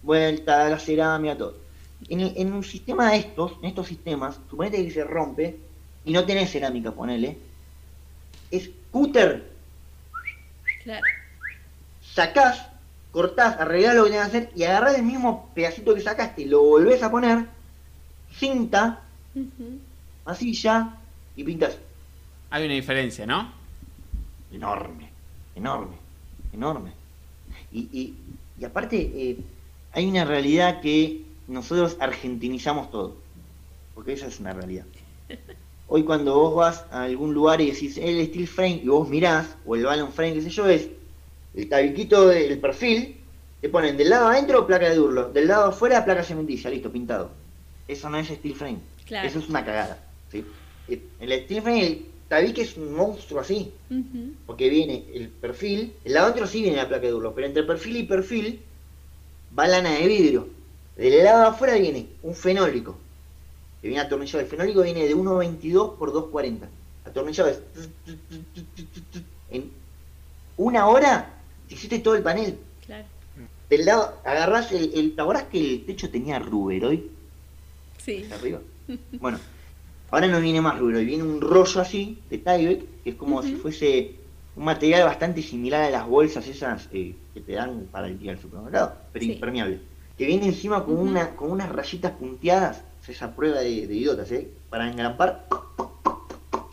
[0.00, 1.62] vuelta, la cerámica, todo.
[2.08, 5.46] En, el- en un sistema de estos, en estos sistemas, suponete que se rompe
[6.04, 7.30] y no tenés cerámica, ponele,
[8.50, 9.32] es cúter,
[10.82, 11.08] Claro.
[12.16, 12.56] sacás,
[13.10, 16.62] cortás, arreglás lo que tenés que hacer y agarrás el mismo pedacito que sacaste, lo
[16.62, 17.48] volvés a poner,
[18.28, 18.82] cinta,
[19.34, 19.80] Ujú.
[20.24, 20.74] masilla
[21.36, 21.78] y pintas.
[22.52, 23.50] Hay una diferencia, ¿no?
[24.52, 25.08] Enorme,
[25.56, 25.96] enorme,
[26.52, 26.92] enorme.
[27.72, 28.14] Y, y,
[28.60, 29.38] y aparte, eh,
[29.92, 33.16] hay una realidad que nosotros argentinizamos todo,
[33.94, 34.84] porque esa es una realidad.
[35.88, 39.56] Hoy cuando vos vas a algún lugar y decís el steel frame y vos mirás,
[39.64, 40.88] o el balloon frame, qué sé yo, es
[41.54, 43.16] el tabiquito del perfil,
[43.62, 47.30] te ponen del lado adentro placa de durlo, del lado afuera placa cementilla, listo, pintado.
[47.88, 49.26] Eso no es steel frame, Claro.
[49.26, 50.02] eso es una cagada.
[50.30, 50.44] ¿sí?
[50.88, 53.70] El steel frame, el tabique es un monstruo así,
[54.46, 57.62] porque viene el perfil, el lado adentro sí viene la placa de durlo, pero entre
[57.62, 58.60] perfil y perfil
[59.58, 60.48] va lana de vidrio.
[60.96, 62.96] Del lado de afuera viene un fenólico,
[63.82, 64.40] que viene atornillado.
[64.40, 66.60] El fenólico viene de 1.22 por 2.40.
[67.04, 67.60] Atornillado es...
[69.50, 69.70] En
[70.56, 71.34] una hora
[71.68, 72.56] te hiciste todo el panel.
[72.86, 73.04] Claro.
[73.68, 75.14] Del lado, agarrás el, el...
[75.14, 77.00] ¿Te acordás que el techo tenía ruberoid
[77.98, 78.26] Sí.
[78.32, 78.60] arriba?
[79.20, 79.38] Bueno,
[80.12, 83.56] ahora no viene más ruberoid, viene un rollo así de Tyvek, que es como si
[83.56, 84.16] fuese
[84.54, 88.32] un material bastante similar a las bolsas esas eh, que te dan para el día
[88.32, 89.32] al supermercado, pero Sí.
[89.32, 89.80] impermeable.
[90.16, 94.30] Que viene encima con, una, con unas rayitas punteadas, es esa prueba de, de idiotas,
[94.30, 94.48] ¿eh?
[94.68, 95.46] Para engrampar,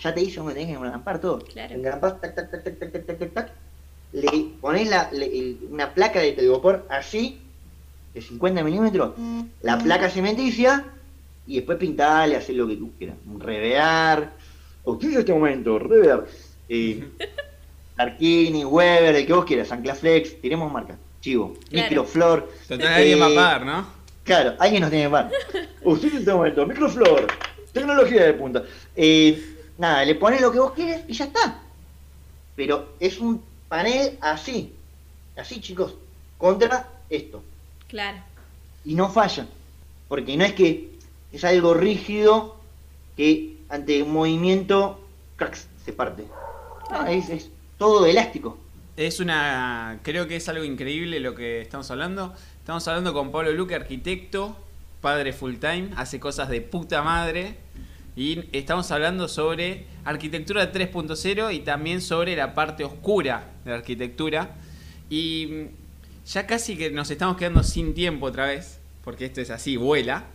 [0.02, 1.39] ya te dice dónde tenés que engrampar todo.
[1.39, 1.73] Claro.
[1.75, 3.52] Engrampás, tac, tac, tac, tac, tac, tac, tac, tac.
[4.12, 4.28] Le
[4.60, 7.39] ponés la, le- el- una placa de telgopor así,
[8.13, 9.13] de 50 milímetros,
[9.62, 10.86] la placa cementicia,
[11.50, 13.18] y después pintale, hacer lo que tú quieras.
[13.40, 14.32] Revear,
[14.84, 16.24] utiliza este momento, revear.
[16.70, 17.04] Eh,
[17.98, 20.96] Tarquini, Weber, el que vos quieras, Anclaflex, tiremos marca.
[21.22, 21.90] Chivo, Claro.
[21.90, 22.52] Microflor.
[22.68, 23.88] Total, alguien va a pagar, ¿no?
[24.24, 25.32] Claro, alguien nos tiene que pagar.
[25.84, 27.28] Utiliza este momento, Microflor,
[27.74, 28.64] tecnología de punta.
[28.96, 31.62] Eh, nada, le pones lo que vos quieres y ya está.
[32.56, 34.72] Pero es un panel así,
[35.36, 35.96] así chicos,
[36.38, 37.42] contra esto.
[37.88, 38.20] Claro.
[38.86, 39.48] Y no falla,
[40.08, 40.99] porque no es que
[41.32, 42.58] es algo rígido
[43.15, 45.00] que ante un movimiento
[45.36, 46.26] cracks, se parte.
[46.92, 48.58] No, es, es todo elástico.
[48.98, 50.00] Es una.
[50.04, 52.34] Creo que es algo increíble lo que estamos hablando.
[52.60, 54.58] Estamos hablando con Pablo Luque, arquitecto,
[55.02, 57.58] padre full time, hace cosas de puta madre.
[58.15, 64.58] Y estamos hablando sobre arquitectura 3.0 y también sobre la parte oscura de la arquitectura.
[65.10, 65.68] Y
[66.26, 70.26] ya casi que nos estamos quedando sin tiempo otra vez, porque esto es así, vuela.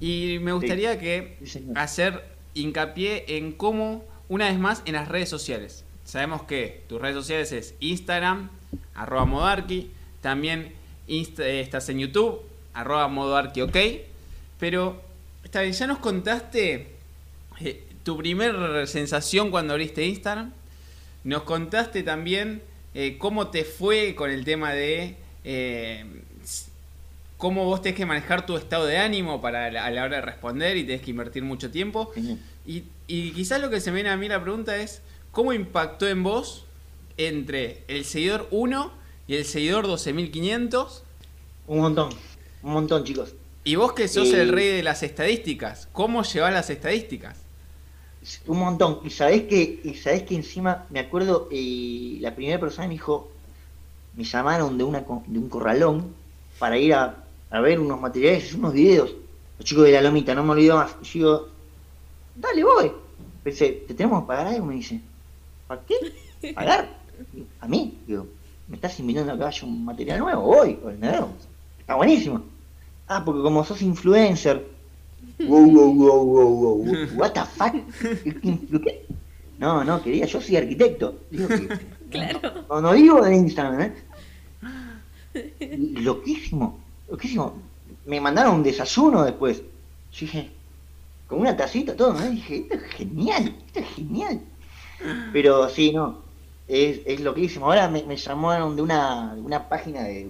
[0.00, 2.22] Y me gustaría que Sí, hacer
[2.54, 5.84] hincapié en cómo, una vez más, en las redes sociales.
[6.04, 8.50] Sabemos que tus redes sociales es Instagram,
[8.94, 10.72] arroba modarqui, también
[11.08, 12.40] Insta- eh, estás en YouTube,
[12.74, 13.76] arroba modarqui, ok.
[14.58, 15.00] Pero,
[15.44, 16.88] está bien, ya nos contaste
[17.60, 20.52] eh, tu primer sensación cuando abriste Instagram.
[21.24, 22.62] Nos contaste también
[22.94, 26.04] eh, cómo te fue con el tema de eh,
[27.36, 30.22] cómo vos tenés que manejar tu estado de ánimo para la- a la hora de
[30.22, 32.10] responder y tenés que invertir mucho tiempo.
[32.66, 36.08] Y, y quizás lo que se me viene a mí la pregunta es, ¿cómo impactó
[36.08, 36.64] en vos
[37.18, 38.92] entre el seguidor 1
[39.28, 41.02] y el seguidor 12500?
[41.66, 42.10] Un montón,
[42.62, 43.34] un montón chicos.
[43.64, 44.42] Y vos que sos Eh.
[44.42, 47.36] el rey de las estadísticas, ¿cómo llevas las estadísticas?
[48.46, 49.00] Un montón.
[49.04, 53.30] Y sabés que, y sabés que encima, me acuerdo, eh, la primera persona me dijo,
[54.16, 56.14] me llamaron de una de un corralón
[56.58, 59.14] para ir a, a ver unos materiales, unos videos.
[59.58, 60.96] los chicos de la lomita, no me olvido más.
[61.02, 61.48] Y yo digo,
[62.34, 62.92] dale, voy.
[63.42, 64.66] Pensé, ¿te tenemos que pagar algo?
[64.66, 65.00] Me dice,
[65.66, 66.52] ¿para qué?
[66.52, 66.88] ¿Pagar?
[67.60, 67.98] ¿A mí?
[68.06, 68.26] Digo,
[68.68, 70.42] ¿me estás invitando a que vaya un material nuevo?
[70.42, 70.78] Voy,
[71.80, 72.42] Está buenísimo.
[73.08, 74.66] Ah, porque como sos influencer.
[75.38, 77.06] Wow, wow, wow, wow, wow.
[77.16, 77.74] What the fuck?
[78.82, 79.06] ¿Qué?
[79.58, 81.20] No, no, quería, yo soy arquitecto.
[81.30, 81.68] Digo que,
[82.10, 82.40] claro.
[82.68, 83.94] No, no, digo de Instagram, ¿eh?
[86.00, 87.54] Loquísimo, loquísimo.
[88.04, 89.58] Me mandaron un desayuno después.
[90.12, 90.50] Yo dije,
[91.26, 92.30] con una tacita, todo, ¿no?
[92.30, 94.40] dije, esto es genial, esto es genial.
[95.32, 96.22] Pero sí, no,
[96.68, 97.66] es, es loquísimo.
[97.66, 100.28] Ahora me, me llamaron de una, de una página de,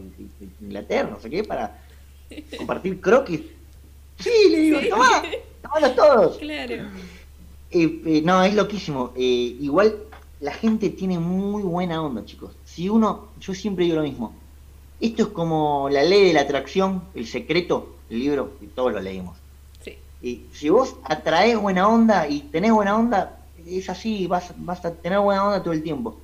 [0.61, 1.79] Inglaterra, no sé qué, para
[2.57, 3.43] compartir croquis.
[4.19, 5.23] Sí, le digo, tomá,
[5.63, 6.39] tomalos todos.
[6.39, 6.75] Claro.
[7.71, 9.13] Eh, eh, no, es loquísimo.
[9.17, 9.97] Eh, igual
[10.41, 12.53] la gente tiene muy buena onda, chicos.
[12.65, 14.35] Si uno, yo siempre digo lo mismo.
[15.01, 19.01] Esto es como la ley de la atracción, el secreto, el libro, que todos lo
[19.01, 19.37] leímos.
[20.23, 24.93] Y si vos atraes buena onda y tenés buena onda, es así, vas, vas a
[24.93, 26.17] tener buena onda todo el tiempo.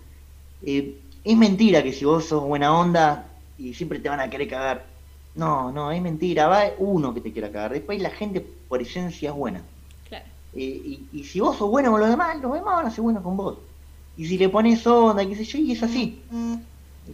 [0.64, 3.26] Eh, es mentira que si vos sos buena onda
[3.58, 4.86] y siempre te van a querer cagar.
[5.34, 6.48] No, no, es mentira.
[6.48, 7.72] Va uno que te quiera cagar.
[7.72, 9.62] Después la gente por esencia es buena.
[10.08, 10.24] Claro.
[10.54, 13.22] Eh, y, si vos sos bueno con los demás, los demás van a ser buenos
[13.22, 13.58] con vos.
[14.16, 16.20] Y si le pones onda, qué sé yo, y es así.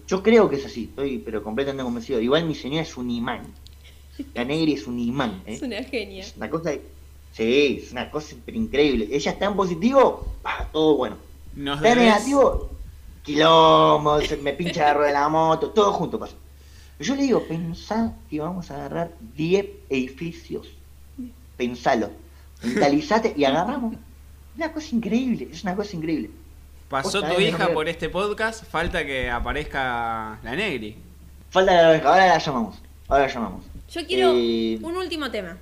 [0.07, 2.21] Yo creo que es así, estoy pero completamente convencido.
[2.21, 3.43] Igual mi señora es un imán.
[4.35, 5.43] La negra es un imán.
[5.47, 5.55] ¿eh?
[5.55, 6.23] Es una genia.
[6.23, 6.73] Es una cosa,
[7.33, 9.09] sí, es una cosa increíble.
[9.11, 10.27] Ella está en positivo,
[10.73, 11.17] todo bueno.
[11.57, 12.71] está en negativo,
[13.23, 16.35] quilombo, me pincha la rueda de la moto, todo junto pasa.
[17.01, 20.67] Yo le digo, pensá que vamos a agarrar 10 edificios.
[21.57, 22.11] Pensalo.
[22.63, 23.95] Mentalizate y agarramos.
[24.57, 26.31] Una cosa increíble, es una cosa increíble.
[26.89, 30.97] Pasó tu hija por este podcast, falta que aparezca la Negri.
[31.51, 32.79] Falta que aparezca, ahora la llamamos.
[33.09, 33.65] Ahora la llamamos.
[33.91, 35.59] Yo quiero eh, un último tema.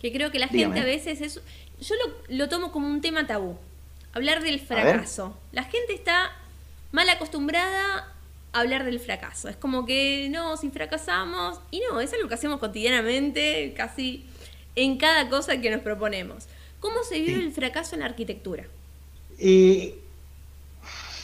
[0.00, 1.40] Que creo que la gente a veces es.
[1.80, 1.94] Yo
[2.28, 3.56] lo, tomo como un tema tabú.
[4.12, 5.36] Hablar del fracaso.
[5.52, 6.32] La gente está
[6.90, 8.08] mal acostumbrada
[8.52, 9.48] a hablar del fracaso.
[9.48, 11.60] Es como que no, si fracasamos.
[11.70, 14.26] Y no, es algo que hacemos cotidianamente, casi
[14.74, 16.46] en cada cosa que nos proponemos.
[16.80, 18.64] ¿Cómo se vive el fracaso en la arquitectura?
[19.38, 19.99] Eh,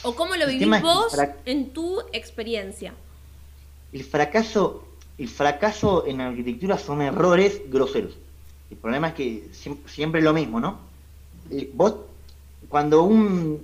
[0.03, 2.93] ¿O cómo lo vivís vos en tu experiencia?
[3.91, 8.15] El fracaso el fracaso en la arquitectura son errores groseros.
[8.69, 9.49] El problema es que
[9.85, 10.79] siempre, es lo mismo, ¿no?
[11.73, 11.95] Vos,
[12.69, 13.59] cuando un,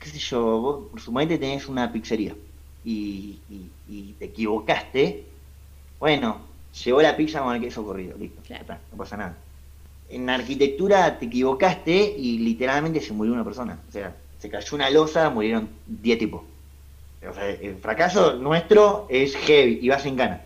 [0.00, 2.34] qué sé yo, vos por supuesto tenés una pizzería
[2.84, 3.38] y,
[4.18, 5.24] te equivocaste,
[6.00, 6.38] bueno,
[6.84, 8.40] llegó la pizza con el queso corrido, listo,
[8.90, 9.36] no pasa nada.
[10.08, 13.78] En arquitectura te equivocaste y literalmente se murió una persona.
[13.88, 16.42] O sea, se cayó una losa, murieron 10 tipos.
[17.28, 20.42] O sea, el fracaso nuestro es heavy y vas en gana.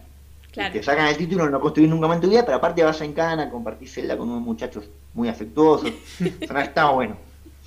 [0.52, 3.14] Te sacan el título, no construís nunca más en tu vida, pero aparte vas en
[3.14, 5.90] cana, compartís celda con unos muchachos muy afectuosos.
[6.40, 7.16] está bueno.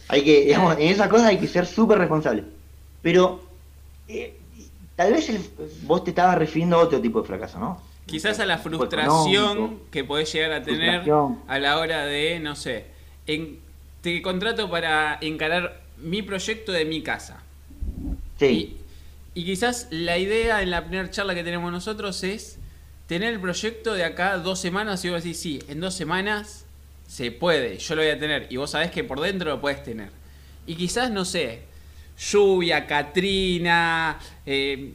[0.08, 2.44] Hay que, digamos, en esas cosas hay que ser súper responsable.
[3.02, 3.42] Pero
[4.08, 4.38] eh,
[4.96, 5.32] tal vez
[5.84, 7.82] vos te estabas refiriendo a otro tipo de fracaso, ¿no?
[8.06, 11.12] Quizás a la frustración que podés llegar a tener
[11.48, 12.86] a la hora de, no sé,
[13.26, 13.60] en,
[14.02, 17.42] te contrato para encarar mi proyecto de mi casa.
[18.40, 18.78] Sí.
[19.34, 22.58] Y, y quizás la idea en la primera charla que tenemos nosotros es
[23.08, 26.66] tener el proyecto de acá dos semanas y vos decís, sí, en dos semanas
[27.08, 28.48] se puede, yo lo voy a tener.
[28.50, 30.10] Y vos sabés que por dentro lo puedes tener.
[30.66, 31.62] Y quizás, no sé,
[32.18, 34.94] lluvia, Katrina, eh,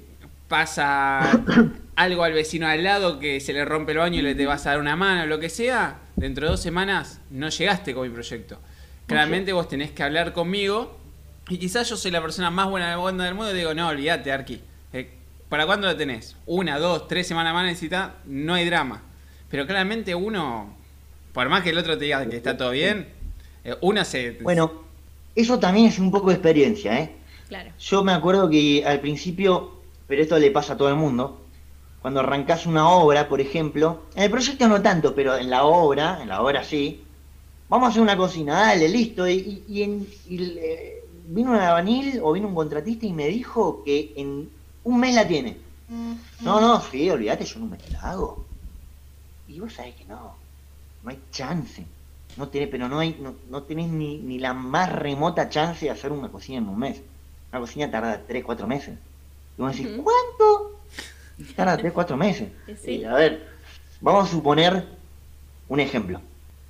[0.49, 1.21] pasa
[1.97, 4.67] algo al vecino al lado que se le rompe el baño y le te vas
[4.67, 8.13] a dar una mano, lo que sea, dentro de dos semanas no llegaste con mi
[8.13, 8.59] proyecto.
[9.11, 10.97] Claramente vos tenés que hablar conmigo
[11.49, 14.61] y quizás yo soy la persona más buena del mundo y digo, no, olvídate, Arqui.
[15.49, 16.37] ¿Para cuándo la tenés?
[16.47, 19.03] Una, dos, tres semanas más necesita, no hay drama.
[19.51, 20.77] Pero claramente uno,
[21.33, 23.09] por más que el otro te diga que está todo bien,
[23.65, 24.39] eh, una se...
[24.43, 24.85] Bueno,
[25.35, 27.17] eso también es un poco de experiencia, ¿eh?
[27.49, 27.73] Claro.
[27.81, 31.41] Yo me acuerdo que al principio, pero esto le pasa a todo el mundo,
[32.01, 36.21] cuando arrancás una obra, por ejemplo, en el proyecto no tanto, pero en la obra,
[36.23, 37.03] en la obra sí,
[37.71, 39.65] vamos a hacer una cocina, dale, listo, y,
[40.29, 44.51] eh, vino un albañil o vino un contratista y me dijo que en
[44.85, 45.57] un mes la tiene.
[46.41, 48.45] No, no, sí, olvídate, yo no me la hago.
[49.49, 50.35] Y vos sabés que no,
[51.03, 51.85] no hay chance.
[52.37, 55.91] No tenés, pero no hay, no, no tenés ni, ni, la más remota chance de
[55.91, 57.01] hacer una cocina en un mes.
[57.51, 58.99] Una cocina tarda 3, 4 meses.
[59.59, 60.81] Y vos decís, ¿cuánto?
[61.57, 62.49] Tarda 3, 4 meses.
[62.85, 63.05] Sí.
[63.05, 63.49] a ver,
[64.01, 64.87] vamos a suponer
[65.69, 66.21] un ejemplo.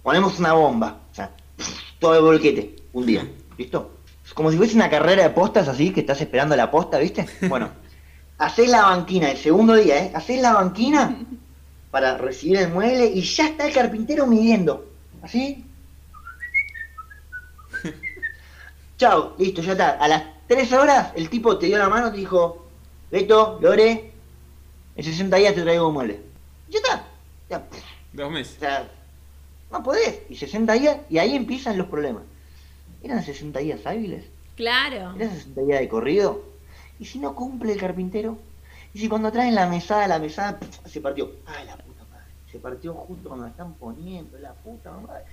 [0.03, 1.31] Ponemos una bomba, o sea,
[1.99, 3.27] todo el bolquete, un día,
[3.59, 3.93] ¿listo?
[4.35, 7.27] Como si fuese una carrera de postas así, que estás esperando la posta, ¿viste?
[7.49, 7.71] Bueno,
[8.39, 10.13] hacés la banquina el segundo día, ¿eh?
[10.15, 11.17] Hacés la banquina
[11.91, 14.87] para recibir el mueble y ya está el carpintero midiendo.
[15.23, 15.65] ¿Así?
[18.97, 19.91] Chao, listo, ya está.
[19.91, 22.67] A las 3 horas el tipo te dio la mano y te dijo,
[23.11, 24.13] Beto, Lore,
[24.97, 26.21] en 60 días te traigo un mueble.
[26.69, 27.05] Ya está.
[27.51, 27.67] Ya.
[28.13, 28.57] Dos meses.
[28.57, 28.89] O sea,
[29.71, 30.21] no podés.
[30.29, 32.23] Y 60 días, y ahí empiezan los problemas.
[33.03, 34.25] ¿Eran 60 días hábiles?
[34.57, 35.15] Claro.
[35.17, 36.43] ¿Eran 60 días de corrido?
[36.99, 38.39] ¿Y si no cumple el carpintero?
[38.93, 41.31] ¿Y si cuando traen la mesada, la mesada se partió?
[41.47, 42.25] ¡Ay, la puta madre!
[42.51, 45.25] Se partió justo cuando la están poniendo, la puta madre.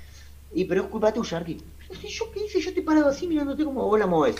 [0.54, 1.62] Y pero es culpa tuya, Arqui.
[2.02, 4.36] Si yo qué hice, yo te he parado así mirándote como vos la movés.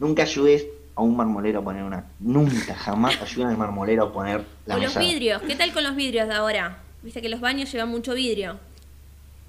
[0.00, 2.04] Nunca ayudes a un marmolero a poner una.
[2.18, 5.06] Nunca, jamás ayuden al marmolero a poner la o los mesada.
[5.06, 5.42] vidrios.
[5.42, 6.78] ¿Qué tal con los vidrios de ahora?
[7.02, 8.58] Viste que los baños llevan mucho vidrio.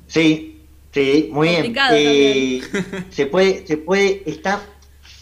[0.10, 1.76] Sí, sí, muy bien.
[1.91, 2.62] Eh,
[3.12, 4.62] se puede, se puede, está,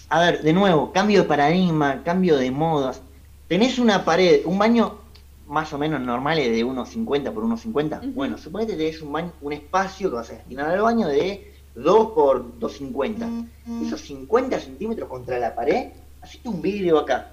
[0.09, 3.01] a ver, de nuevo, cambio de paradigma, cambio de modas.
[3.47, 4.99] Tenés una pared, un baño
[5.47, 7.99] más o menos normal es de 1,50 por 1,50.
[7.99, 8.11] Ujú.
[8.11, 11.53] Bueno, suponete que tenés un baño, un espacio que vas a destinar al baño de
[11.75, 13.47] 2 por 2,50.
[13.85, 17.31] Esos 50 centímetros contra la pared, hacete un vidrio acá.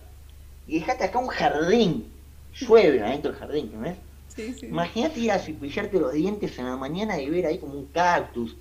[0.66, 2.10] Y dejate acá un jardín.
[2.54, 3.96] Llueve adentro del jardín, ¿no ves?
[4.36, 4.66] Sí, sí.
[4.66, 8.56] Imagínate ir a cepillarte los dientes en la mañana y ver ahí como un cactus.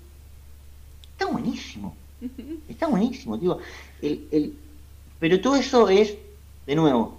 [1.11, 1.95] Está buenísimo.
[2.69, 3.57] Está buenísimo, tío.
[4.01, 4.53] El, el...
[5.19, 6.15] Pero todo eso es,
[6.65, 7.17] de nuevo,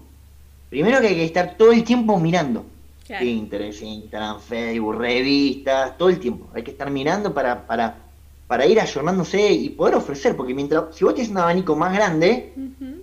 [0.71, 2.65] primero que hay que estar todo el tiempo mirando.
[3.07, 3.25] Claro.
[3.25, 6.49] Pinterest, Instagram, Facebook, revistas, todo el tiempo.
[6.55, 7.99] Hay que estar mirando para, para,
[8.47, 12.53] para ir ayornándose y poder ofrecer, porque mientras, si vos tenés un abanico más grande,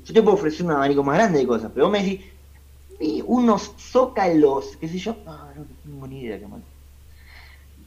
[0.03, 2.25] yo te puedo ofrecer un abanico más grande de cosas, pero vos me decís,
[3.01, 6.61] vi unos zócalos, qué sé yo, ah, no tengo ni idea qué mal.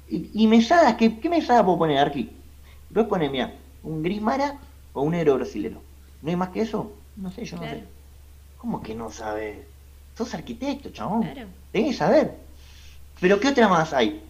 [0.08, 2.30] Y, y mesadas, ¿qué, ¿qué mesada puedo poner aquí?
[2.92, 4.58] Puedes poner, mira, un gris mara
[4.92, 5.80] o un negro brasilero.
[6.22, 6.92] ¿No hay más que eso?
[7.16, 7.84] No sé, yo no sé.
[8.58, 9.58] ¿Cómo que no sabes?
[10.16, 11.22] Sos arquitecto, chabón.
[11.22, 11.48] Claro.
[11.72, 12.34] Tenés que saber.
[13.20, 14.20] Pero ¿qué otra más hay?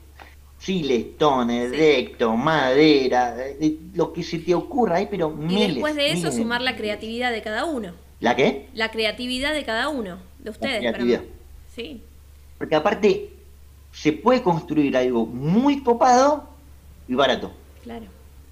[0.59, 1.77] Silestones, Sí.
[1.77, 5.75] recto, madera, eh, lo que se te ocurra hay, pero Y miles.
[5.75, 6.37] después de eso miles.
[6.37, 7.93] sumar la creatividad de cada uno.
[8.21, 8.69] ¿La qué?
[8.73, 10.79] La creatividad de cada uno, de ustedes.
[10.79, 11.23] creatividad.
[11.75, 12.01] Sí,
[12.59, 13.31] Porque aparte,
[13.93, 16.49] se puede construir algo muy copado
[17.09, 17.51] y barato.
[17.83, 18.07] claro.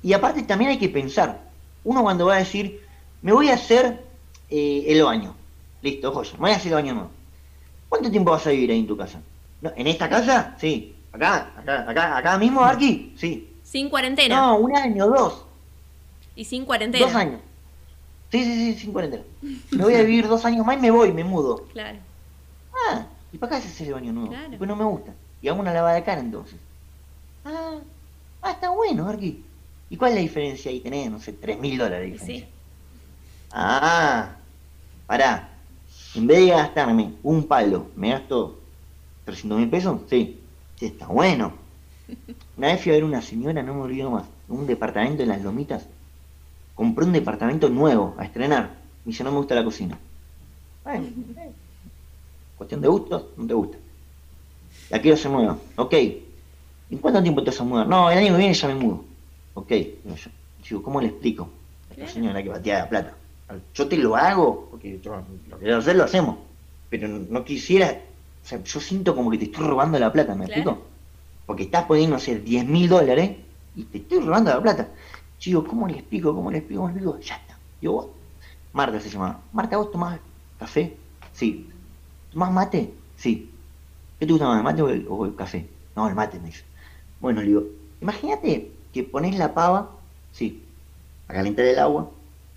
[0.05, 1.41] Y aparte también hay que pensar.
[1.85, 2.81] Uno cuando va a decir,
[3.23, 4.03] me voy a hacer
[4.51, 5.37] eh, el baño.
[5.81, 7.11] Listo, joya, me voy a hacer el baño nuevo.
[7.89, 9.21] ¿Cuánto tiempo vas a vivir ahí en tu casa?
[9.61, 9.71] ¿No?
[9.77, 10.57] ¿En esta casa?
[10.61, 10.93] Sí.
[11.13, 11.53] ¿Acá?
[11.57, 11.85] ¿Acá?
[11.89, 13.15] ¿Acá, acá mismo, aquí?
[13.17, 13.49] Sí.
[13.63, 14.35] Sin cuarentena.
[14.41, 15.45] No, un año, dos.
[16.35, 17.07] Y sin cuarentena.
[17.07, 17.41] Dos años.
[18.33, 19.25] Sí, sí, sí, sin cuarentena.
[19.73, 21.67] Me voy a vivir dos años más y me voy, me mudo.
[21.73, 21.99] Claro.
[22.89, 24.31] Ah, ¿y para qué haces el baño nuevo?
[24.31, 24.57] Claro.
[24.57, 25.13] Pues no me gusta.
[25.43, 26.59] Y hago una lavada de cara entonces.
[27.45, 27.79] Ah,
[28.41, 29.45] ah está bueno, Arqui.
[29.91, 30.81] ¿Y cuál es la diferencia ahí?
[30.81, 32.47] Tenés, no sé, tres mil dólares de diferencia.
[32.47, 32.53] sí.
[33.53, 34.37] Ah,
[35.07, 35.51] pará.
[36.15, 38.59] En vez de gastarme un palo, ¿me gasto
[39.27, 40.01] 300 mil pesos?
[40.09, 40.41] Sí.
[40.77, 41.53] Sí, está bueno.
[42.57, 45.29] Una vez fui a ver una señora, no me olvido más, en un departamento en
[45.29, 45.87] las lomitas.
[46.75, 48.71] Compré un departamento nuevo a estrenar.
[49.05, 49.99] Me dice, no me gusta la cocina.
[50.85, 51.07] Bueno,
[52.57, 53.77] cuestión de gustos, no te gusta.
[54.91, 55.57] La quiero hacer nueva.
[55.77, 55.93] Ok.
[55.95, 57.87] ¿En cuánto tiempo te vas a mudar?
[57.87, 59.05] No, el año que viene ya me mudo.
[59.55, 59.69] Ok.
[59.69, 60.31] Digo yo,
[60.69, 61.45] digo, ¿cómo le explico?
[61.45, 62.11] A esta Claro.
[62.13, 63.15] señora que batía la plata.
[63.75, 65.15] Yo te lo hago, porque yo
[65.49, 66.37] lo que quiero hacer lo hacemos.
[66.89, 68.01] Pero no quisiera,
[68.43, 70.61] o sea, yo siento como que te estoy robando la plata, ¿me Claro.
[70.61, 70.87] explico?
[71.47, 73.33] Porque estás poniendo, no sé, 10 mil dólares
[73.77, 74.89] y te estoy robando la plata.
[75.51, 76.35] Yo ¿cómo le explico?
[76.35, 76.83] ¿Cómo le explico?
[76.83, 77.19] ¿Cómo le explico?
[77.21, 77.59] Ya está.
[77.81, 78.07] Digo, vos,
[78.73, 79.41] Marta se llamaba.
[79.53, 80.21] Marta, ¿vos tomás
[80.59, 80.97] café?
[81.33, 81.69] Sí.
[82.33, 82.95] ¿Tomás mate?
[83.17, 83.51] Sí.
[84.19, 85.69] ¿Qué te gusta más, el mate o el, café?
[85.97, 86.63] No, el mate, me dice.
[87.21, 87.65] Bueno, le digo,
[88.01, 89.91] imagínate que pones la pava,
[90.31, 90.63] sí,
[91.27, 92.11] a calentar el agua,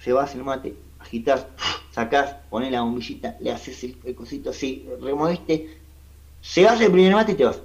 [0.06, 1.48] llevas el mate, agitas,
[1.91, 5.80] sacás, pones la bombillita, le haces el, cosito así, removiste,
[6.56, 7.60] llevas el primer mate y te vas.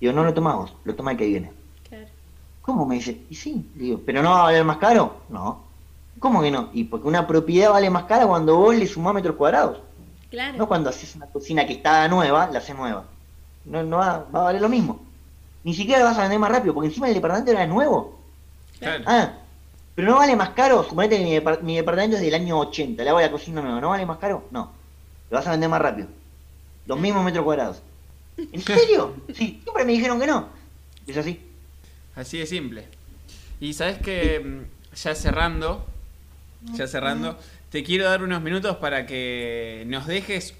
[0.00, 1.63] Digo, no lo tomás lo toma el que viene.
[2.64, 2.86] ¿Cómo?
[2.86, 5.18] Me dice, y sí, le digo, ¿pero no va a valer más caro?
[5.28, 5.62] No.
[6.18, 6.70] ¿Cómo que no?
[6.72, 9.78] Y porque una propiedad vale más cara cuando vos le sumás metros cuadrados.
[10.30, 10.56] Claro.
[10.56, 13.04] No cuando haces una cocina que está nueva, la haces nueva.
[13.66, 15.00] No, no va, va a valer lo mismo.
[15.62, 18.18] Ni siquiera la vas a vender más rápido, porque encima el departamento era nuevo.
[18.78, 19.04] Claro.
[19.06, 19.32] Ah,
[19.94, 23.02] pero no vale más caro, suponete que mi, depar- mi departamento es del año 80,
[23.02, 24.44] le hago la cocina nueva, ¿no vale más caro?
[24.50, 24.70] No.
[25.30, 26.08] Lo vas a vender más rápido.
[26.86, 27.82] Los mismos metros cuadrados.
[28.38, 29.14] ¿En serio?
[29.34, 30.46] Sí, siempre me dijeron que no.
[31.06, 31.40] Es así.
[32.16, 32.84] Así de simple.
[33.60, 35.86] Y sabes que mm, ya cerrando,
[36.74, 37.38] ya cerrando,
[37.70, 40.54] te quiero dar unos minutos para que nos dejes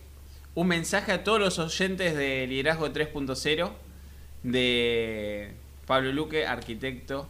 [0.55, 3.71] un mensaje a todos los oyentes de Liderazgo 3.0
[4.43, 5.53] de
[5.87, 7.29] Pablo Luque, arquitecto,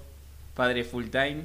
[0.55, 1.45] padre full time,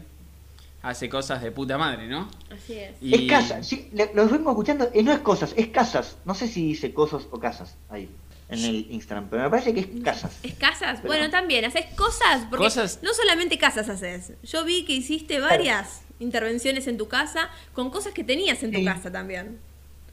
[0.81, 2.29] hace cosas de puta madre, ¿no?
[2.51, 2.95] Así es.
[3.01, 6.17] Es casa, sí, los vengo escuchando, eh, no es cosas, es casas.
[6.25, 8.09] No sé si dice cosas o casas ahí.
[8.49, 10.31] En el Instagram, pero me parece que es casas.
[10.43, 10.99] ¿Es casas?
[11.01, 14.33] Pero- Bueno, también, haces cosas, porque Cosas- no solamente casas haces.
[14.43, 18.79] Yo vi que hiciste varias intervenciones en tu casa con cosas que tenías en tu
[18.79, 18.85] Sí.
[18.85, 19.59] casa también.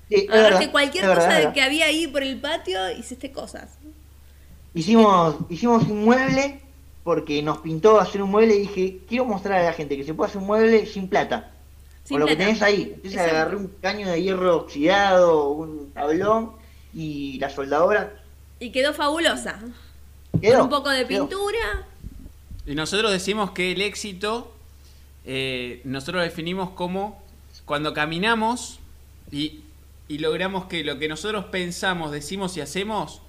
[0.08, 1.52] Sí, Agarraste verdad, cualquier es cosa verdad.
[1.54, 3.70] que había ahí por el patio, hiciste cosas.
[4.74, 6.60] Hicimos, hicimos un mueble
[7.02, 10.12] porque nos pintó hacer un mueble y dije, quiero mostrar a la gente que se
[10.12, 11.52] puede hacer un mueble sin plata.
[12.04, 12.82] Sin con lo que tenés ahí.
[12.94, 13.34] Entonces Exacto.
[13.36, 16.52] agarré un caño de hierro oxidado, un tablón
[16.94, 18.12] y la soldadora.
[18.60, 19.58] Y quedó fabulosa.
[20.40, 21.28] Quedó, con un poco de quedó.
[21.28, 21.86] pintura.
[22.66, 24.54] Y nosotros decimos que el éxito,
[25.24, 27.22] eh, nosotros lo definimos como
[27.64, 28.78] cuando caminamos
[29.30, 29.60] y,
[30.08, 33.22] y logramos que lo que nosotros pensamos, decimos y hacemos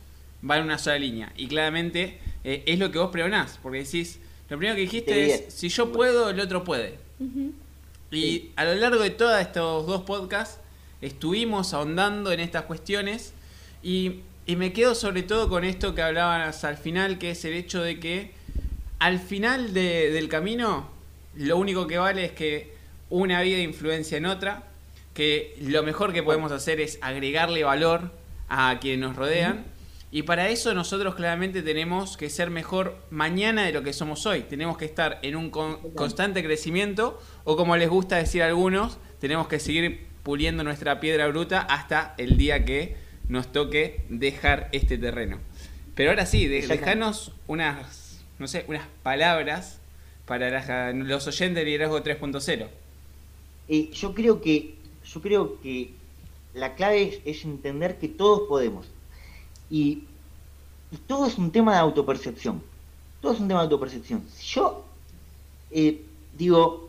[0.48, 1.32] va en una sola línea.
[1.36, 4.20] Y claramente eh, es lo que vos pregonás, porque decís,
[4.50, 6.98] lo primero que dijiste Sí, es, si yo puedo, el otro puede.
[8.12, 8.52] Y Sí.
[8.56, 10.60] a lo largo de todos estos dos podcasts
[11.02, 13.34] estuvimos ahondando en estas cuestiones
[13.84, 17.54] y, y me quedo sobre todo con esto que hablabas al final, que es el
[17.54, 18.32] hecho de que
[19.00, 20.90] al final de- del camino
[21.36, 22.74] lo único que vale es que
[23.10, 24.64] una vida influencia en otra,
[25.14, 28.12] que lo mejor que podemos hacer es agregarle valor
[28.50, 29.66] a quienes nos rodean.
[30.12, 34.42] Y para eso nosotros claramente tenemos que ser mejor mañana de lo que somos hoy.
[34.44, 38.98] Tenemos que estar en un con- constante crecimiento o como les gusta decir a algunos,
[39.20, 42.96] tenemos que seguir puliendo nuestra piedra bruta hasta el día que
[43.30, 45.40] nos toque dejar este terreno.
[45.96, 49.80] Pero ahora sí, de- dejanos unas, no sé, unas palabras
[50.26, 52.68] para las- los oyentes de Liderazgo 3.0.
[53.70, 54.76] Eh, yo creo que
[55.06, 55.92] yo creo que
[56.54, 58.88] la clave es, es entender que todos podemos
[59.70, 60.04] y,
[60.92, 62.62] y todo es un tema de autopercepción
[63.22, 64.86] todo es un tema de autopercepción si yo
[65.72, 66.02] eh,
[66.38, 66.87] digo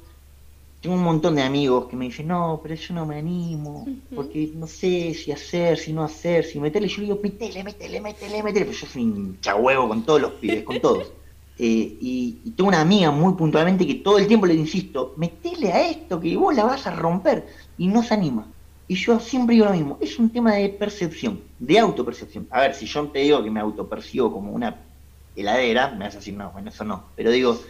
[0.81, 4.53] tengo un montón de amigos que me dicen no pero yo no me animo porque
[4.55, 8.43] no sé si hacer si no hacer si meterle yo le digo metele metele metele
[8.43, 11.13] metele pero yo soy un chahuevo con todos los pibes con todos
[11.61, 15.73] Eh, y, y tengo una amiga muy puntualmente que todo el tiempo le insisto, metele
[15.73, 18.47] a esto, que vos la vas a romper, y no se anima.
[18.87, 22.47] Y yo siempre digo lo mismo, es un tema de percepción, de autopercepción.
[22.51, 24.77] A ver, si yo te digo que me autopercibo como una
[25.35, 27.07] heladera, me vas a decir, no, bueno, eso no.
[27.17, 27.61] Pero digo,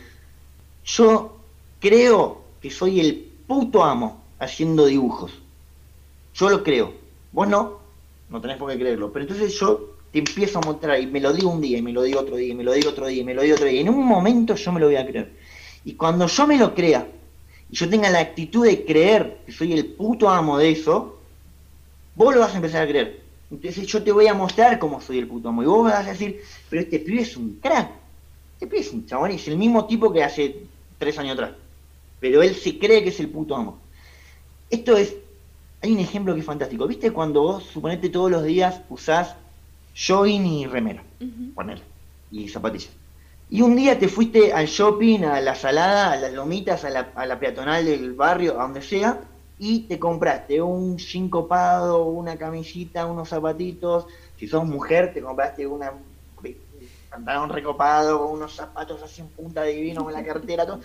[0.85, 1.39] yo
[1.81, 5.33] creo que soy el puto amo haciendo dibujos.
[6.35, 6.95] Yo lo creo.
[7.33, 7.79] Vos no,
[8.31, 9.13] no tenés por qué creerlo.
[9.13, 11.93] Pero entonces yo te empiezo a mostrar y me lo digo un día y me
[11.93, 13.67] lo digo otro día y me lo digo otro día y me lo digo otro
[13.67, 13.81] día.
[13.81, 15.33] En un momento yo me lo voy a creer.
[15.85, 17.07] Y cuando yo me lo crea
[17.71, 21.19] y yo tenga la actitud de creer que soy el puto amo de eso,
[22.15, 23.23] vos lo vas a empezar a creer.
[23.51, 25.63] Entonces yo te voy a mostrar cómo soy el puto amo.
[25.63, 27.91] Y vos me vas a decir, pero este pibe es un crack.
[28.55, 30.63] Este pibe es un chabón, es el mismo tipo que hace
[30.99, 31.53] tres años atrás.
[32.21, 33.79] Pero él se cree que es el puto amo.
[34.71, 35.15] Esto es,
[35.83, 36.87] hay un ejemplo que es fantástico.
[36.87, 39.35] ¿Viste cuando vos, suponete, todos los días usás
[39.95, 41.03] jogging y remera?
[41.55, 41.83] Ponele.
[42.31, 42.93] Y zapatillas.
[43.51, 47.13] Y un día te fuiste al shopping, a la salada, a las lomitas, a la,
[47.15, 49.21] a la peatonal del barrio, a donde sea,
[49.59, 54.07] y te compraste un jean copado, una camisita, unos zapatitos.
[54.37, 55.93] Si sos mujer, te compraste una
[57.19, 60.81] un pantalón recopado, con unos zapatos así en punta divino, con la cartera, todo.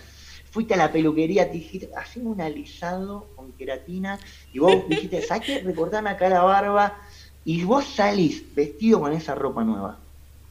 [0.54, 4.20] Fuiste a la peluquería, te dijiste, haceme un alisado con queratina,
[4.52, 5.58] y vos dijiste, ¿sabes qué?
[5.58, 6.96] Recortame acá la barba,
[7.42, 9.98] y vos salís vestido con esa ropa nueva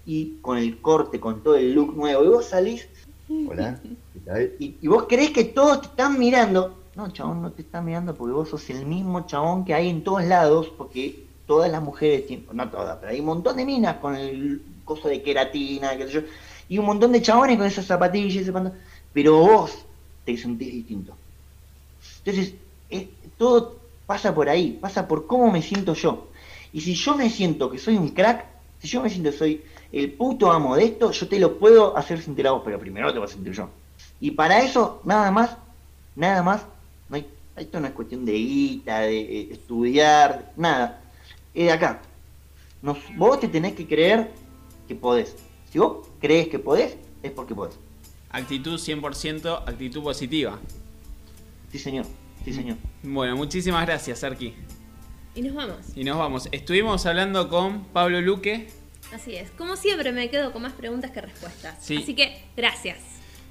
[0.03, 2.89] y con el corte, con todo el look nuevo, y vos salís,
[3.49, 3.79] hola,
[4.11, 4.51] ¿qué tal?
[4.59, 6.83] Y, y vos creés que todos te están mirando.
[6.95, 10.03] No, chabón, no te están mirando porque vos sos el mismo chabón que hay en
[10.03, 13.95] todos lados, porque todas las mujeres tienen, no todas, pero hay un montón de minas
[13.99, 16.21] con el coso de queratina, qué sé yo,
[16.67, 18.77] y un montón de chabones con esas zapatillas, ese pantalón,
[19.13, 19.85] pero vos
[20.25, 21.15] te sentís distinto.
[22.25, 22.53] Entonces,
[22.89, 23.07] es-
[23.37, 26.27] todo pasa por ahí, pasa por cómo me siento yo.
[26.71, 28.45] Y si yo me siento que soy un crack,
[28.79, 29.61] si yo me siento que soy
[29.91, 33.11] el puto amo de esto, yo te lo puedo hacer sentir a vos, pero primero
[33.13, 33.69] te voy a sentir yo.
[34.19, 35.57] Y para eso, nada más,
[36.15, 36.65] nada más,
[37.09, 41.01] no hay, esto no es cuestión de guita, de eh, estudiar, nada.
[41.53, 42.01] Es de acá.
[43.15, 44.31] Vos te tenés que creer
[44.87, 45.35] que podés.
[45.71, 47.77] Si vos crees que podés, es porque podés.
[48.33, 50.59] Actitud 100%, actitud positiva.
[51.71, 52.05] Sí, señor.
[52.43, 52.77] Sí, señor.
[53.03, 54.53] Bueno, muchísimas gracias, Arqui.
[55.35, 55.77] Y nos vamos.
[55.95, 56.49] Y nos vamos.
[56.51, 58.67] Estuvimos hablando con Pablo Luque.
[59.13, 59.49] Así es.
[59.51, 61.77] Como siempre me quedo con más preguntas que respuestas.
[61.83, 61.97] Sí.
[61.97, 62.97] Así que gracias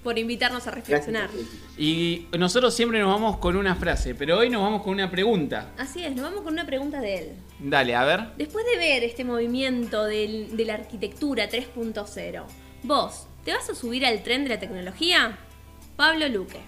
[0.02, 1.30] por invitarnos a reflexionar.
[1.78, 5.70] Y nosotros siempre nos vamos con una frase, pero hoy nos vamos con una pregunta.
[5.78, 7.32] Así es, nos vamos con una pregunta de él.
[7.60, 8.20] Dale, a ver.
[8.36, 12.44] Después de ver este movimiento del- de la arquitectura 3.0,
[12.82, 15.36] ¿vos ¿Te vas a subir al tren de la tecnología?
[15.96, 16.60] Pablo Luque.